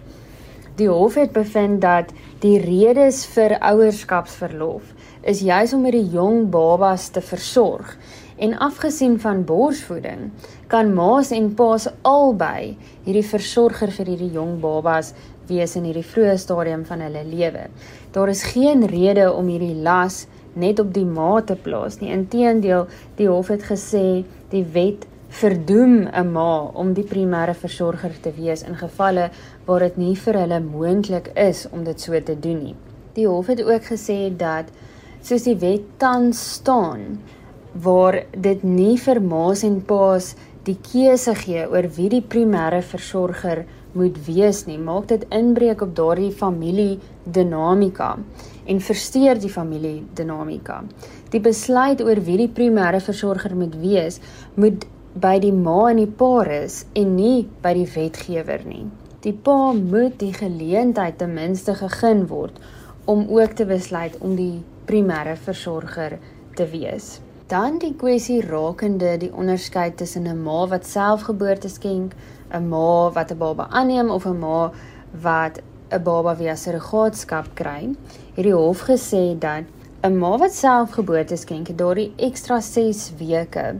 Die 0.80 0.88
hof 0.88 1.18
het 1.20 1.34
bevind 1.36 1.82
dat 1.84 2.14
die 2.44 2.60
redes 2.62 3.26
vir 3.34 3.58
ouerskapsverlof 3.58 4.94
is 5.28 5.42
juis 5.44 5.74
om 5.76 5.84
hierdie 5.88 6.08
jong 6.14 6.46
babas 6.54 7.10
te 7.16 7.24
versorg 7.26 7.98
en 8.40 8.56
afgesien 8.64 9.18
van 9.20 9.42
borsvoeding 9.44 10.30
kan 10.72 10.94
ma's 10.96 11.34
en 11.36 11.50
pa's 11.60 11.90
albei 12.08 12.78
hierdie 13.08 13.26
versorger 13.28 13.92
vir 13.98 14.14
hierdie 14.14 14.32
jong 14.38 14.60
babas 14.64 15.12
wees 15.50 15.76
in 15.76 15.86
hierdie 15.90 16.06
vroeë 16.06 16.38
stadium 16.38 16.86
van 16.86 17.02
hulle 17.06 17.24
lewe. 17.28 17.68
Daar 18.16 18.30
is 18.30 18.44
geen 18.54 18.86
rede 18.88 19.32
om 19.34 19.48
hierdie 19.52 19.76
las 19.76 20.26
net 20.54 20.80
op 20.80 20.94
die 20.94 21.06
ma 21.06 21.42
te 21.42 21.56
plaas 21.56 22.00
nie. 22.00 22.12
Inteendeel, 22.14 22.88
die 23.18 23.30
hof 23.30 23.52
het 23.54 23.66
gesê 23.70 24.24
die 24.52 24.66
wet 24.74 25.06
verdoem 25.30 26.08
'n 26.08 26.32
ma 26.32 26.72
om 26.74 26.94
die 26.94 27.04
primêre 27.04 27.54
versorger 27.54 28.14
te 28.22 28.32
wees 28.32 28.64
in 28.64 28.76
gevalle 28.76 29.30
waar 29.66 29.80
dit 29.80 29.98
nie 29.98 30.16
vir 30.16 30.34
hulle 30.34 30.60
moontlik 30.60 31.32
is 31.36 31.68
om 31.72 31.84
dit 31.84 32.02
so 32.02 32.20
te 32.22 32.40
doen 32.40 32.64
nie. 32.64 32.76
Die 33.14 33.28
hof 33.28 33.48
het 33.48 33.62
ook 33.64 33.84
gesê 33.84 34.36
dat 34.38 34.66
soos 35.22 35.44
die 35.44 35.56
wet 35.56 35.82
tans 35.98 36.54
staan 36.54 37.20
waar 37.74 38.24
dit 38.32 38.64
nie 38.64 38.98
vir 38.98 39.22
ma's 39.22 39.64
en 39.64 39.82
pa's 39.82 40.36
die 40.64 40.78
keuse 40.92 41.36
gee 41.36 41.68
oor 41.70 41.88
wie 41.96 42.10
die 42.10 42.22
primêre 42.22 42.82
versorger 42.82 43.66
moet 43.92 44.18
wees 44.26 44.66
nie. 44.66 44.78
Maak 44.78 45.08
dit 45.08 45.26
inbreuk 45.34 45.82
op 45.82 45.96
daardie 45.96 46.32
familie 46.32 47.00
dinamika 47.24 48.18
en 48.70 48.82
versteur 48.82 49.40
die 49.42 49.50
familie 49.50 50.04
dinamika. 50.14 50.84
Die 51.34 51.42
besluit 51.42 52.02
oor 52.02 52.22
wie 52.26 52.38
die 52.38 52.52
primêre 52.54 53.02
versorger 53.02 53.56
moet 53.58 53.76
wees, 53.82 54.20
moet 54.56 54.86
by 55.20 55.40
die 55.42 55.54
ma 55.54 55.90
en 55.90 56.04
die 56.04 56.12
pa 56.20 56.44
is 56.60 56.84
en 56.94 57.16
nie 57.16 57.48
by 57.64 57.74
die 57.74 57.88
wetgewer 57.96 58.62
nie. 58.66 58.86
Die 59.26 59.34
pa 59.34 59.74
moet 59.74 60.20
die 60.22 60.34
geleentheid 60.34 61.18
ten 61.20 61.34
minste 61.34 61.74
gegee 61.76 62.28
word 62.30 62.60
om 63.10 63.26
ook 63.28 63.58
te 63.58 63.66
besluit 63.66 64.16
om 64.22 64.36
die 64.38 64.62
primêre 64.86 65.36
versorger 65.36 66.20
te 66.56 66.68
wees. 66.70 67.20
Dan 67.50 67.80
die 67.82 67.96
kwessie 67.98 68.42
rakende 68.46 69.18
die 69.18 69.32
onderskeid 69.34 69.98
tussen 69.98 70.28
'n 70.28 70.44
ma 70.44 70.68
wat 70.68 70.86
selfgeboorte 70.86 71.70
skenk 71.70 72.14
'n 72.52 72.70
ma 72.70 73.10
wat 73.16 73.32
'n 73.32 73.38
baba 73.38 73.68
aanneem 73.70 74.10
of 74.10 74.26
'n 74.26 74.40
ma 74.40 74.72
wat 75.22 75.62
'n 75.92 76.04
baba 76.04 76.36
via 76.36 76.56
surrogaatskap 76.56 77.48
kry, 77.56 77.96
het 78.36 78.46
die 78.46 78.54
hof 78.54 78.82
gesê 78.90 79.38
dat 79.38 79.64
'n 80.04 80.18
ma 80.18 80.38
wat 80.38 80.54
self 80.54 80.92
geboorte 80.92 81.38
skenk, 81.38 81.78
daardie 81.78 82.14
ekstra 82.18 82.60
6 82.62 83.12
weke 83.18 83.76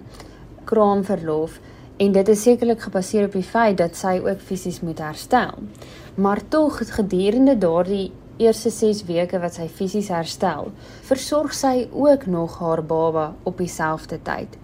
kraamverlof 0.66 1.60
en 1.98 2.12
dit 2.12 2.28
is 2.28 2.42
sekerlik 2.42 2.82
gebaseer 2.82 3.26
op 3.26 3.32
die 3.32 3.44
feit 3.44 3.78
dat 3.78 3.96
sy 3.96 4.20
ook 4.24 4.40
fisies 4.40 4.82
moet 4.82 5.00
herstel. 5.00 5.54
Maar 6.16 6.42
tog 6.48 6.80
gedurende 6.96 7.58
daardie 7.58 8.12
eerste 8.38 8.70
6 8.70 9.04
weke 9.04 9.40
wat 9.40 9.54
sy 9.54 9.68
fisies 9.68 10.08
herstel, 10.08 10.72
versorg 11.08 11.54
sy 11.54 11.88
ook 11.92 12.26
nog 12.26 12.60
haar 12.60 12.84
baba 12.84 13.34
op 13.44 13.58
dieselfde 13.58 14.20
tyd. 14.24 14.58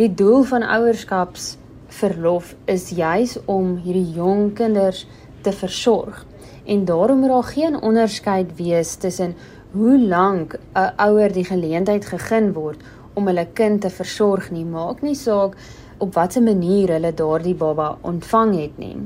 Die 0.00 0.14
doel 0.14 0.42
van 0.42 0.62
ouerskaps 0.62 1.56
verlof 1.98 2.54
is 2.64 2.90
juis 2.94 3.36
om 3.46 3.76
hierdie 3.82 4.12
jong 4.14 4.52
kinders 4.58 5.06
te 5.42 5.52
versorg. 5.52 6.24
En 6.64 6.84
daarom 6.84 7.18
moet 7.18 7.32
daar 7.32 7.50
geen 7.52 7.80
onderskeid 7.80 8.56
wees 8.56 8.94
tussen 8.94 9.34
hoe 9.72 9.98
lank 10.00 10.58
'n 10.74 10.92
ouer 10.96 11.32
die 11.32 11.44
geleentheid 11.44 12.04
gegee 12.06 12.52
word 12.52 12.80
om 13.14 13.26
hulle 13.26 13.46
kind 13.52 13.80
te 13.80 13.90
versorg 13.90 14.50
nie, 14.50 14.64
maak 14.64 15.02
nie 15.02 15.14
saak 15.14 15.56
op 15.98 16.14
watter 16.14 16.42
manier 16.42 16.92
hulle 16.94 17.14
daardie 17.14 17.54
baba 17.54 17.98
ontvang 18.00 18.60
het 18.60 18.78
nie. 18.78 18.96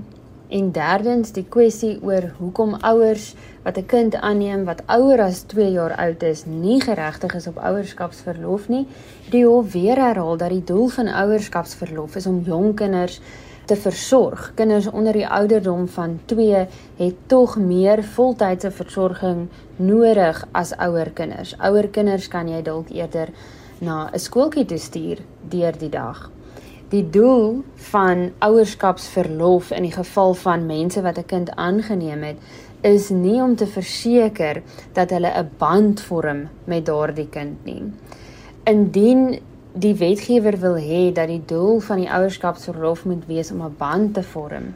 En 0.49 0.73
derdens 0.73 1.33
die 1.33 1.47
kwessie 1.49 1.99
oor 2.03 2.35
hoekom 2.39 2.75
ouers 2.75 3.35
wat 3.63 3.77
'n 3.79 3.87
kind 3.87 4.15
aanneem 4.15 4.65
wat 4.65 4.83
ouer 4.87 5.21
as 5.21 5.43
2 5.43 5.71
jaar 5.71 5.97
oud 5.97 6.23
is, 6.23 6.45
nie 6.45 6.81
geregtig 6.81 7.35
is 7.35 7.47
op 7.47 7.57
ouerskapsverlof 7.59 8.69
nie. 8.69 8.87
Die 9.31 9.47
hof 9.47 9.73
weer 9.73 9.97
herhaal 9.97 10.37
dat 10.37 10.51
die 10.51 10.65
doel 10.65 10.89
van 10.89 11.09
ouerskapsverlof 11.09 12.17
is 12.17 12.27
om 12.27 12.43
jong 12.45 12.75
kinders 12.75 13.21
te 13.65 13.77
versorg. 13.77 14.53
Kinders 14.55 14.87
onder 14.91 15.13
die 15.13 15.29
ouderdom 15.29 15.89
van 15.89 16.21
2 16.25 16.67
het 16.97 17.15
tog 17.27 17.57
meer 17.57 18.05
voltydse 18.05 18.71
versorging 18.71 19.49
nodig 19.77 20.47
as 20.53 20.77
ouer 20.77 21.11
kinders. 21.11 21.55
Ouer 21.59 21.89
kinders 21.89 22.29
kan 22.29 22.49
jy 22.49 22.63
dalk 22.63 22.89
eerder 22.91 23.29
na 23.79 24.11
'n 24.13 24.19
skooltjie 24.19 24.65
toe 24.65 24.79
stuur 24.79 25.19
deur 25.49 25.79
die 25.79 25.89
dag. 25.89 26.31
Die 26.89 27.11
doel 27.11 27.63
van 27.75 28.33
ouerskapsverlof 28.39 29.71
in 29.71 29.83
die 29.83 29.93
geval 29.93 30.35
van 30.35 30.67
mense 30.67 31.03
wat 31.03 31.19
'n 31.19 31.27
kind 31.27 31.51
aangeneem 31.57 32.23
het, 32.23 32.37
is 32.83 33.09
nie 33.15 33.39
om 33.43 33.55
te 33.57 33.67
verseker 33.67 34.63
dat 34.93 35.11
hulle 35.11 35.31
'n 35.31 35.51
band 35.59 36.01
vorm 36.01 36.49
met 36.65 36.87
daardie 36.87 37.29
kind 37.29 37.65
nie. 37.65 37.83
Indien 38.65 39.41
die 39.73 39.95
wetgewer 39.95 40.59
wil 40.61 40.77
hê 40.77 41.13
dat 41.13 41.29
die 41.29 41.43
doel 41.47 41.81
van 41.81 41.97
die 41.97 42.11
ouerskapsverlof 42.11 43.05
moet 43.05 43.27
wees 43.27 43.51
om 43.51 43.63
'n 43.63 43.75
band 43.79 44.15
te 44.15 44.23
vorm, 44.23 44.75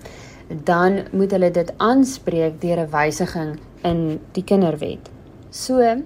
dan 0.65 1.03
moet 1.13 1.31
hulle 1.31 1.51
dit 1.51 1.73
aanspreek 1.77 2.61
deur 2.61 2.79
'n 2.79 2.91
wysiging 2.91 3.59
in 3.83 4.21
die 4.33 4.45
kinderwet. 4.45 5.11
So 5.51 6.03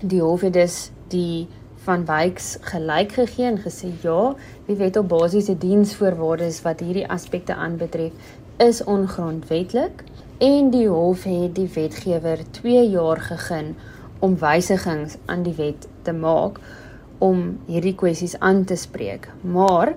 die 0.00 0.20
hof 0.20 0.40
het 0.40 0.52
dus 0.52 0.90
die 1.08 1.46
van 1.86 2.04
Wyks 2.04 2.58
gelyk 2.60 3.12
gegee 3.12 3.46
en 3.46 3.58
gesê 3.58 3.92
ja, 4.02 4.34
die 4.66 4.76
wet 4.76 4.96
op 4.96 5.08
basiese 5.08 5.58
diensvoorwaardes 5.58 6.62
wat 6.62 6.80
hierdie 6.80 7.08
aspekte 7.08 7.54
aanbetref 7.54 8.12
is 8.56 8.84
ongrondwetlik 8.84 10.02
en 10.38 10.66
die 10.68 10.88
hof 10.88 11.22
het 11.24 11.54
die 11.56 11.68
wetgewer 11.72 12.42
2 12.58 12.82
jaar 12.92 13.20
gegee 13.24 13.72
om 14.20 14.34
wysigings 14.36 15.14
aan 15.32 15.42
die 15.46 15.54
wet 15.56 15.86
te 16.04 16.12
maak 16.12 16.58
om 17.24 17.54
hierdie 17.64 17.94
kwessies 17.96 18.34
aan 18.44 18.64
te 18.68 18.76
spreek. 18.76 19.30
Maar 19.40 19.94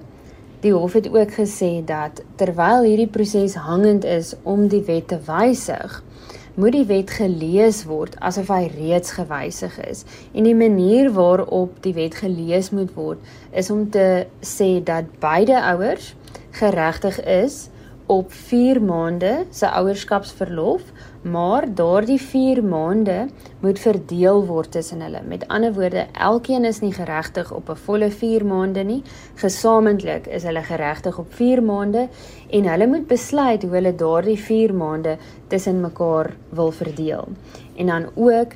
die 0.64 0.72
hof 0.72 0.96
het 0.96 1.10
ook 1.12 1.34
gesê 1.36 1.84
dat 1.84 2.22
terwyl 2.40 2.88
hierdie 2.88 3.10
proses 3.12 3.58
hangend 3.60 4.08
is 4.08 4.32
om 4.44 4.68
die 4.72 4.84
wet 4.88 5.10
te 5.12 5.20
wysig, 5.28 5.98
moet 6.56 6.72
die 6.72 6.86
wet 6.88 7.12
gelees 7.12 7.84
word 7.88 8.16
asof 8.24 8.48
hy 8.48 8.70
reeds 8.72 9.12
gewysig 9.20 9.76
is. 9.90 10.06
En 10.32 10.48
die 10.48 10.56
manier 10.56 11.12
waarop 11.16 11.82
die 11.84 11.94
wet 12.00 12.16
gelees 12.16 12.72
moet 12.72 12.96
word 12.96 13.20
is 13.52 13.72
om 13.72 13.90
te 13.92 14.26
sê 14.40 14.80
dat 14.84 15.12
beide 15.20 15.60
ouers 15.74 16.14
geregtig 16.56 17.20
is 17.28 17.68
op 18.10 18.32
4 18.34 18.82
maande 18.82 19.46
se 19.54 19.68
ouerskapsverlof, 19.70 20.82
maar 21.22 21.68
daardie 21.76 22.22
4 22.22 22.64
maande 22.64 23.28
moet 23.62 23.80
verdeel 23.80 24.46
word 24.46 24.72
tussen 24.72 25.04
hulle. 25.06 25.22
Met 25.28 25.46
ander 25.48 25.74
woorde, 25.74 26.08
elkeen 26.18 26.66
is 26.66 26.80
nie 26.82 26.94
geregtig 26.94 27.52
op 27.54 27.70
'n 27.70 27.76
volle 27.86 28.10
4 28.12 28.46
maande 28.46 28.84
nie. 28.84 29.04
Gesamentlik 29.36 30.28
is 30.28 30.44
hulle 30.44 30.64
geregtig 30.64 31.20
op 31.20 31.34
4 31.34 31.64
maande 31.64 32.08
en 32.50 32.70
hulle 32.70 32.88
moet 32.88 33.08
besluit 33.08 33.62
hoe 33.62 33.72
hulle 33.72 33.96
daardie 33.96 34.40
4 34.40 34.74
maande 34.74 35.18
tussen 35.48 35.82
mekaar 35.82 36.34
wil 36.50 36.72
verdeel. 36.72 37.28
En 37.76 37.86
dan 37.86 38.10
ook 38.16 38.52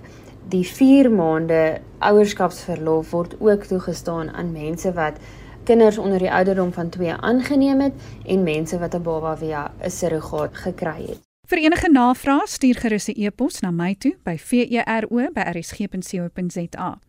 die 0.50 0.66
4 0.66 1.12
maande 1.12 1.80
ouerskapsverlof 2.00 3.12
word 3.12 3.36
ook 3.40 3.64
toegestaan 3.64 4.30
aan 4.32 4.52
mense 4.52 4.94
wat 4.94 5.14
kinders 5.64 5.98
onder 5.98 6.20
die 6.20 6.32
ouderdom 6.32 6.74
van 6.74 6.90
2 6.90 7.14
aangeneem 7.14 7.80
het 7.80 7.94
en 8.26 8.44
mense 8.44 8.80
wat 8.80 8.96
'n 8.96 9.02
baba 9.02 9.38
via 9.38 9.72
'n 9.84 9.90
surrogaat 9.90 10.58
gekry 10.58 11.06
het. 11.08 11.20
Vir 11.48 11.58
enige 11.58 11.92
navrae 11.92 12.48
stuur 12.48 12.76
gerus 12.76 13.08
'n 13.08 13.22
e-pos 13.22 13.60
na 13.60 13.72
my 13.72 13.96
toe 13.96 14.16
by 14.24 14.38
vero@rsg.co.za. 14.38 17.00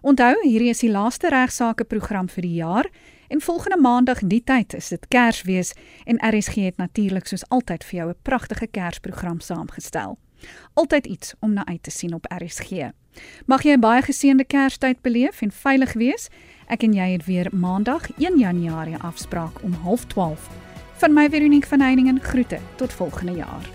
Onthou, 0.00 0.36
hierdie 0.42 0.68
is 0.68 0.78
die 0.78 0.90
laaste 0.90 1.28
regsaake 1.28 1.84
program 1.84 2.28
vir 2.28 2.42
die 2.42 2.54
jaar 2.54 2.90
en 3.28 3.40
volgende 3.40 3.80
maandag 3.80 4.18
die 4.18 4.44
tyd 4.44 4.74
is 4.74 4.88
dit 4.88 5.08
Kersfees 5.08 5.72
en 6.04 6.34
RSG 6.34 6.54
het 6.54 6.76
natuurlik 6.76 7.26
soos 7.26 7.48
altyd 7.48 7.84
vir 7.84 7.98
jou 7.98 8.10
'n 8.10 8.16
pragtige 8.22 8.66
Kersprogram 8.66 9.40
saamgestel. 9.40 10.18
Altyd 10.74 11.06
iets 11.06 11.34
om 11.40 11.52
na 11.52 11.66
uit 11.66 11.82
te 11.82 11.90
sien 11.90 12.14
op 12.14 12.26
RSG. 12.38 12.70
Mag 13.46 13.62
jy 13.62 13.72
'n 13.72 13.80
baie 13.80 14.02
geseënde 14.02 14.44
Kerstyd 14.44 15.02
beleef 15.02 15.42
en 15.42 15.50
veilig 15.50 15.92
wees. 15.92 16.28
Ek 16.70 16.84
en 16.86 16.92
jy 16.94 17.08
het 17.10 17.24
weer 17.26 17.48
Maandag 17.50 18.04
1 18.22 18.36
Januarie 18.38 18.96
afspraak 19.02 19.62
om 19.66 19.72
12:30. 19.74 20.38
Van 21.02 21.12
my 21.12 21.30
Veronique 21.30 21.68
van 21.68 21.80
Heiningen 21.80 22.20
groete 22.22 22.58
tot 22.74 22.92
volgende 22.92 23.32
jaar. 23.32 23.66